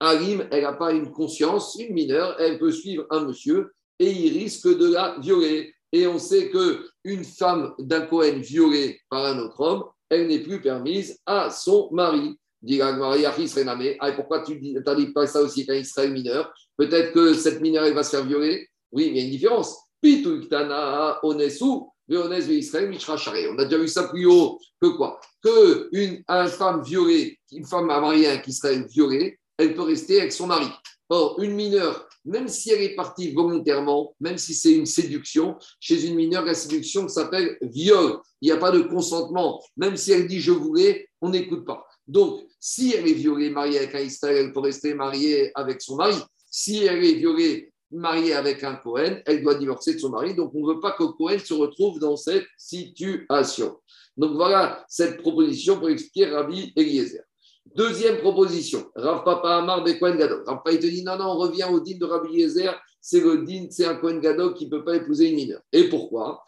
[0.00, 4.38] Arim, elle n'a pas une conscience, une mineure, elle peut suivre un monsieur et il
[4.38, 5.72] risque de la violer.
[5.92, 10.60] Et on sait qu'une femme d'un Cohen violée par un autre homme, elle n'est plus
[10.60, 12.38] permise à son mari.
[12.62, 14.76] Dit ah, pourquoi tu dis
[15.14, 16.52] pas ça aussi quand il serait mineur?
[16.76, 18.68] Peut-être que cette mineure, va se faire violer.
[18.92, 19.76] Oui, il y a une différence.
[20.02, 20.08] On
[23.58, 25.20] a déjà vu ça plus haut que quoi?
[25.42, 30.46] Que une, femme violée, une femme mariée qui serait violée, elle peut rester avec son
[30.46, 30.68] mari.
[31.08, 36.04] Or, une mineure, même si elle est partie volontairement, même si c'est une séduction, chez
[36.06, 38.18] une mineure, la séduction s'appelle viol.
[38.40, 39.62] Il n'y a pas de consentement.
[39.76, 41.86] Même si elle dit je voulais, on n'écoute pas.
[42.06, 45.96] Donc, si elle est violée, mariée avec un Israël, elle peut rester mariée avec son
[45.96, 46.16] mari.
[46.50, 50.34] Si elle est violée, mariée avec un Cohen, elle doit divorcer de son mari.
[50.34, 53.76] Donc, on ne veut pas que Cohen se retrouve dans cette situation.
[54.16, 57.22] Donc, voilà cette proposition pour expliquer Rabbi Eliezer.
[57.74, 59.92] Deuxième proposition, Rav Papa Amar de.
[60.00, 63.20] Rav Papa, il te dit non, non, on revient au din de Rabbi Yezer, c'est
[63.20, 65.60] le din, c'est un Kohen Gadol qui ne peut pas épouser une mineure.
[65.72, 66.42] Et pourquoi?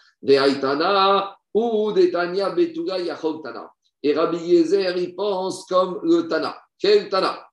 [1.54, 3.70] Ou Tania Betuga Yachol Tana.
[4.02, 6.56] Et Rabbi Yezer, il pense comme le Tana.
[6.78, 7.46] Quel Tana?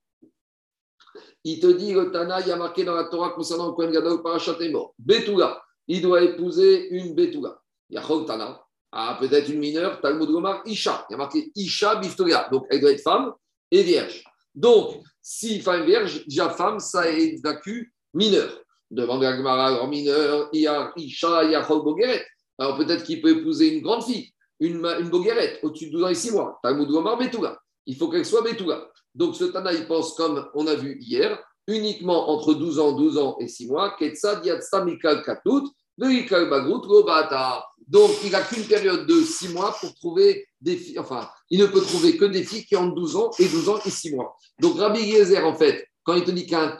[1.43, 3.91] Il te dit le Tana, il y a marqué dans la Torah concernant le Kohen
[3.91, 4.93] Gadol, Parachat est mort.
[4.99, 7.59] Betuga, il doit épouser une Betuga.
[7.89, 8.61] Yachol Tana.
[8.91, 11.05] Ah, peut-être une mineure, Talmud Gomar, Isha.
[11.09, 12.47] Il y a marqué Isha Biftoga.
[12.49, 13.33] Donc, elle doit être femme
[13.71, 14.23] et vierge.
[14.53, 18.61] Donc, si femme vierge, déjà femme, ça évacue mineur.
[18.91, 22.25] Devant Gagmara, alors mineur, il y a Isha, il y a Bogueret.
[22.57, 26.09] Alors peut-être qu'il peut épouser une grande fille, une, une Bogueret, au-dessus de 12 ans
[26.09, 26.59] et 6 mois.
[26.63, 27.57] Betouga.
[27.85, 28.87] Il faut qu'elle soit Betouga.
[29.13, 33.17] Donc ce Tana, il pense comme on a vu hier, uniquement entre 12 ans, 12
[33.17, 34.85] ans et 6 mois, Ketsa, Diatsa,
[35.25, 37.65] Katut, Mikal, Bagout, Robata.
[37.87, 40.99] Donc, il n'a qu'une période de 6 mois pour trouver des filles.
[40.99, 43.79] Enfin, il ne peut trouver que des filles qui ont 12 ans et 12 ans
[43.85, 44.35] et 6 mois.
[44.59, 46.77] Donc, Rabbi Yezer, en fait, quand il te dit qu'un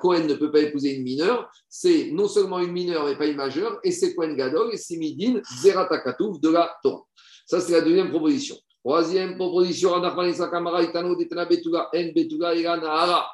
[0.00, 3.36] Cohen ne peut pas épouser une mineure, c'est non seulement une mineure mais pas une
[3.36, 7.04] majeure, et c'est Cohen Gadol, et c'est Midin, Zeratakatouf de la Torah.
[7.46, 8.56] Ça, c'est la deuxième proposition.
[8.84, 13.28] Troisième proposition, Anachman Isaac Amara, Itano, Detana Betuga, En Betuga, Ira Nahara.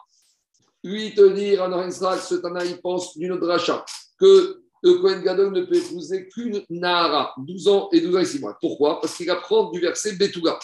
[0.82, 3.84] Lui, te dit, Anachman ce Tana, il pense d'une autre rachat,
[4.18, 8.24] que le Kohen Gadol ne peut épouser qu'une Nahara, 12 ans et 12 ans et
[8.26, 8.56] 6 mois.
[8.60, 9.00] Pourquoi?
[9.00, 10.58] Parce qu'il apprend du verset Betuga.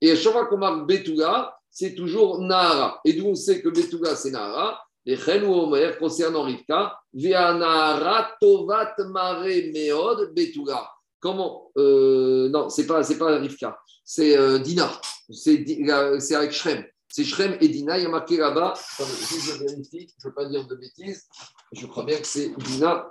[0.00, 3.00] Et à chaque fois qu'on marque Betuga, c'est toujours Nahara.
[3.04, 4.80] Et d'où on sait que Betuga, c'est Nahara?
[5.04, 10.88] Et Chen ou Omer, concernant Rivka, via Nahara Tovat Mare Meod Betuga.
[11.20, 11.70] Comment?
[11.76, 14.90] Euh, Non, c'est pas, pas Rivka, c'est euh, Dina.
[15.28, 16.84] La- c'est avec Shrem.
[17.08, 17.98] C'est Shrem et Dina.
[17.98, 18.74] Il y a marqué là-bas.
[18.98, 21.26] Je je ne veux pas dire de bêtises.
[21.72, 23.08] Je crois bien que c'est Dina.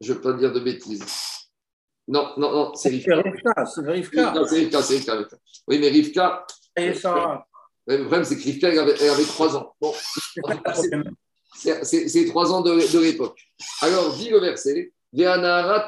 [0.00, 1.04] Je ne veux pas dire de bêtises.
[2.08, 3.64] Non, non, non, c'est C'est Rivka.
[3.66, 4.32] C'est Rivka.
[4.32, 5.36] Non, c'est Rivka, c'est Rivka, Rivka.
[5.66, 7.44] Oui, mais Rivka, Et ça,
[7.86, 9.74] le problème, c'est que Rivka, elle avait, elle avait 3 ans.
[9.80, 9.92] Bon,
[10.74, 10.90] c'est-
[11.56, 13.38] c'est- c'est c'est trois ans de, de l'époque.
[13.80, 14.92] Alors, dit le verset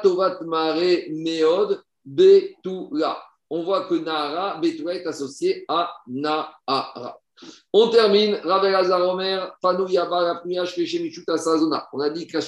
[0.01, 3.21] tovat mare meod betula.
[3.51, 7.19] On voit que Nahara, Betula est associé à Nahara.
[7.71, 8.35] On termine.
[8.43, 11.87] Ravel Hazar Omer, Panou Yaba, la première Shkeshe Michuta Sazona.
[11.93, 12.41] On a dit que la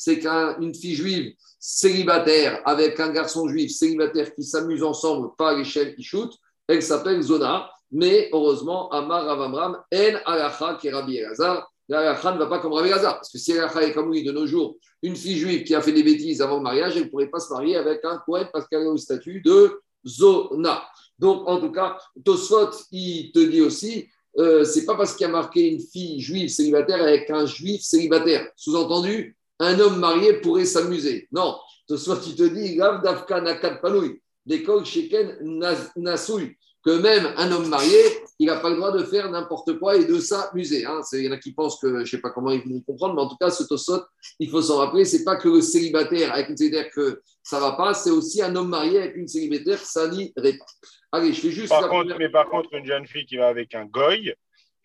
[0.00, 5.94] c'est qu'une fille juive célibataire avec un garçon juif célibataire qui s'amusent ensemble par l'échelle
[5.94, 6.32] qui shoot,
[6.66, 7.70] elle s'appelle Zona.
[7.92, 12.72] Mais heureusement, Amar Ravamram, En Alacha, qui est Rabbi Elazar, l'Alacha ne va pas comme
[12.72, 13.16] Rabbi Elazar.
[13.16, 15.82] Parce que si l'Alacha est comme lui de nos jours, une fille juive qui a
[15.82, 18.48] fait des bêtises avant le mariage, elle ne pourrait pas se marier avec un Kohen
[18.54, 20.82] parce qu'elle est au statut de Zona.
[21.18, 25.30] Donc, en tout cas, Tosfot, il te dit aussi, euh, c'est pas parce qu'il a
[25.30, 28.48] marqué une fille juive célibataire avec un juif célibataire.
[28.56, 31.28] Sous-entendu, un homme marié pourrait s'amuser.
[31.30, 31.56] Non,
[31.86, 37.52] Tosfot, il te dit, Gav Dafka Nakat Panoui, l'école Sheken Nas- Nasouy, que même un
[37.52, 38.02] homme marié,
[38.38, 40.86] il n'a pas le droit de faire n'importe quoi et de s'amuser.
[40.86, 41.00] Hein.
[41.02, 42.80] C'est- Il y en a qui pensent que, je ne sais pas comment ils vont
[42.80, 44.00] comprendre, mais en tout cas, ce Tosfot,
[44.38, 47.62] il faut s'en rappeler, c'est pas que le célibataire avec une célibataire que ça ne
[47.62, 50.64] va pas, c'est aussi un homme marié avec une célibataire, ça n'irait pas.
[51.12, 53.48] Allez, je fais juste Par contre, première- mais par contre, une jeune fille qui va
[53.48, 54.32] avec un goy,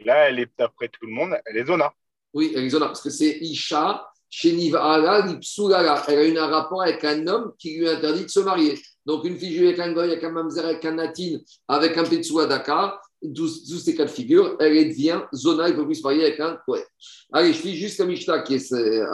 [0.03, 1.93] là, elle est d'après tout le monde, elle est zona.
[2.33, 4.05] Oui, Arizona, parce que c'est Isha.
[4.43, 8.79] Elle a un rapport avec un homme qui lui interdit de se marier.
[9.05, 12.03] Donc, une fille juive avec un goy, avec un mamzer, avec un natin, avec un
[12.03, 12.99] Petsua Dakar,
[13.33, 16.59] tous ces cas de figure, elle devient Zona, il peut plus se marier avec un
[16.65, 16.83] Kohen.
[17.31, 19.05] Allez, je finis juste la Mishnah qui est, euh,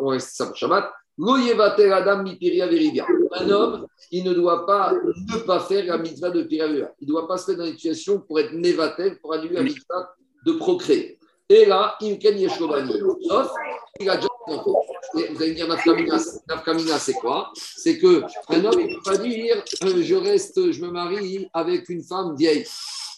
[0.00, 0.90] on reste ça pour Shabbat.
[1.20, 1.26] Un
[3.50, 6.94] homme, il ne doit pas ne pas faire la mitzvah de piria verivia.
[7.00, 9.62] Il ne doit pas se mettre dans une situation pour être nevatel, pour annuler la
[9.62, 10.14] mitzvah
[10.46, 11.18] de procréer.
[11.48, 12.18] Et là, qu'il a
[14.16, 17.52] déjà vous allez me dire, Nafkamina, c'est quoi?
[17.54, 21.88] C'est que un homme, ne peut pas dire euh, je reste, je me marie avec
[21.88, 22.66] une femme vieille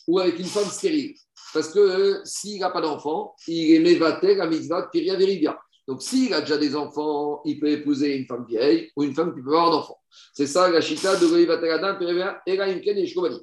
[0.06, 1.14] ou avec une femme stérile.
[1.52, 5.58] Parce que euh, s'il n'a pas d'enfant, il est mévatel la mitzvah Piria Verivia.
[5.88, 9.34] Donc s'il a déjà des enfants, il peut épouser une femme vieille ou une femme
[9.34, 9.98] qui peut avoir d'enfants.
[10.32, 13.40] C'est ça la chita de Goïvatel Adam, Piria et Yeshkovani.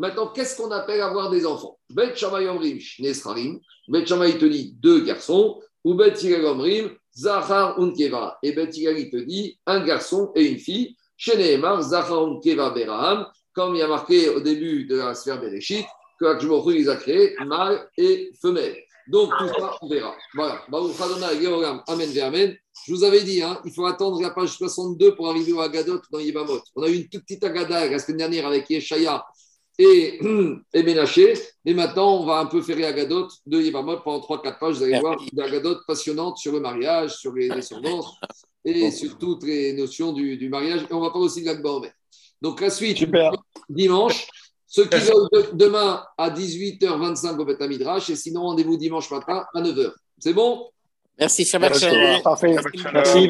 [0.00, 1.78] Maintenant, qu'est-ce qu'on appelle avoir des enfants?
[1.90, 3.60] Bet Shammai Omrim, Shnesrarim.
[3.88, 5.60] Bet Shammai te dit deux garçons.
[5.84, 6.14] Ou Bet
[6.44, 6.90] Omrim,
[7.20, 8.38] Zachar Unkeva.
[8.42, 10.96] Et Bet Hillel, il te dit un garçon et une fille.
[11.16, 13.26] Chez Nehemar, Zachar Unkeva Beraham.
[13.52, 15.84] Comme il y a marqué au début de la sphère Bereshit,
[16.18, 18.76] que Akjmoru les a créés, mâle et femelle.
[19.08, 20.14] Donc tout ça, on verra.
[20.34, 20.62] Voilà.
[21.88, 22.56] Amen Amen.
[22.86, 26.00] Je vous avais dit, hein, il faut attendre la page 62 pour arriver au Agadot
[26.12, 26.60] dans Yibamot.
[26.76, 29.24] On a eu une toute petite Agada la semaine dernière avec Yeshaya
[29.82, 30.20] et,
[30.74, 31.34] et Ménaché.
[31.64, 34.76] Et maintenant, on va un peu faire les Agadot de Yibamot pendant 3-4 pages.
[34.76, 38.14] Vous allez voir des Agadot passionnantes sur le mariage, sur les descendances
[38.64, 40.82] et sur toutes les notions du, du mariage.
[40.90, 41.80] Et on va parler aussi de l'Akba.
[42.42, 43.32] Donc la suite, Super.
[43.68, 44.26] dimanche.
[44.66, 49.44] Ceux qui veulent de- demain à 18h25 au Beth Midrash et sinon rendez-vous dimanche matin
[49.52, 49.90] à 9h.
[50.18, 50.68] C'est bon?
[51.18, 51.44] Merci.
[51.44, 52.22] Shabbat shalom.
[52.94, 53.28] Merci.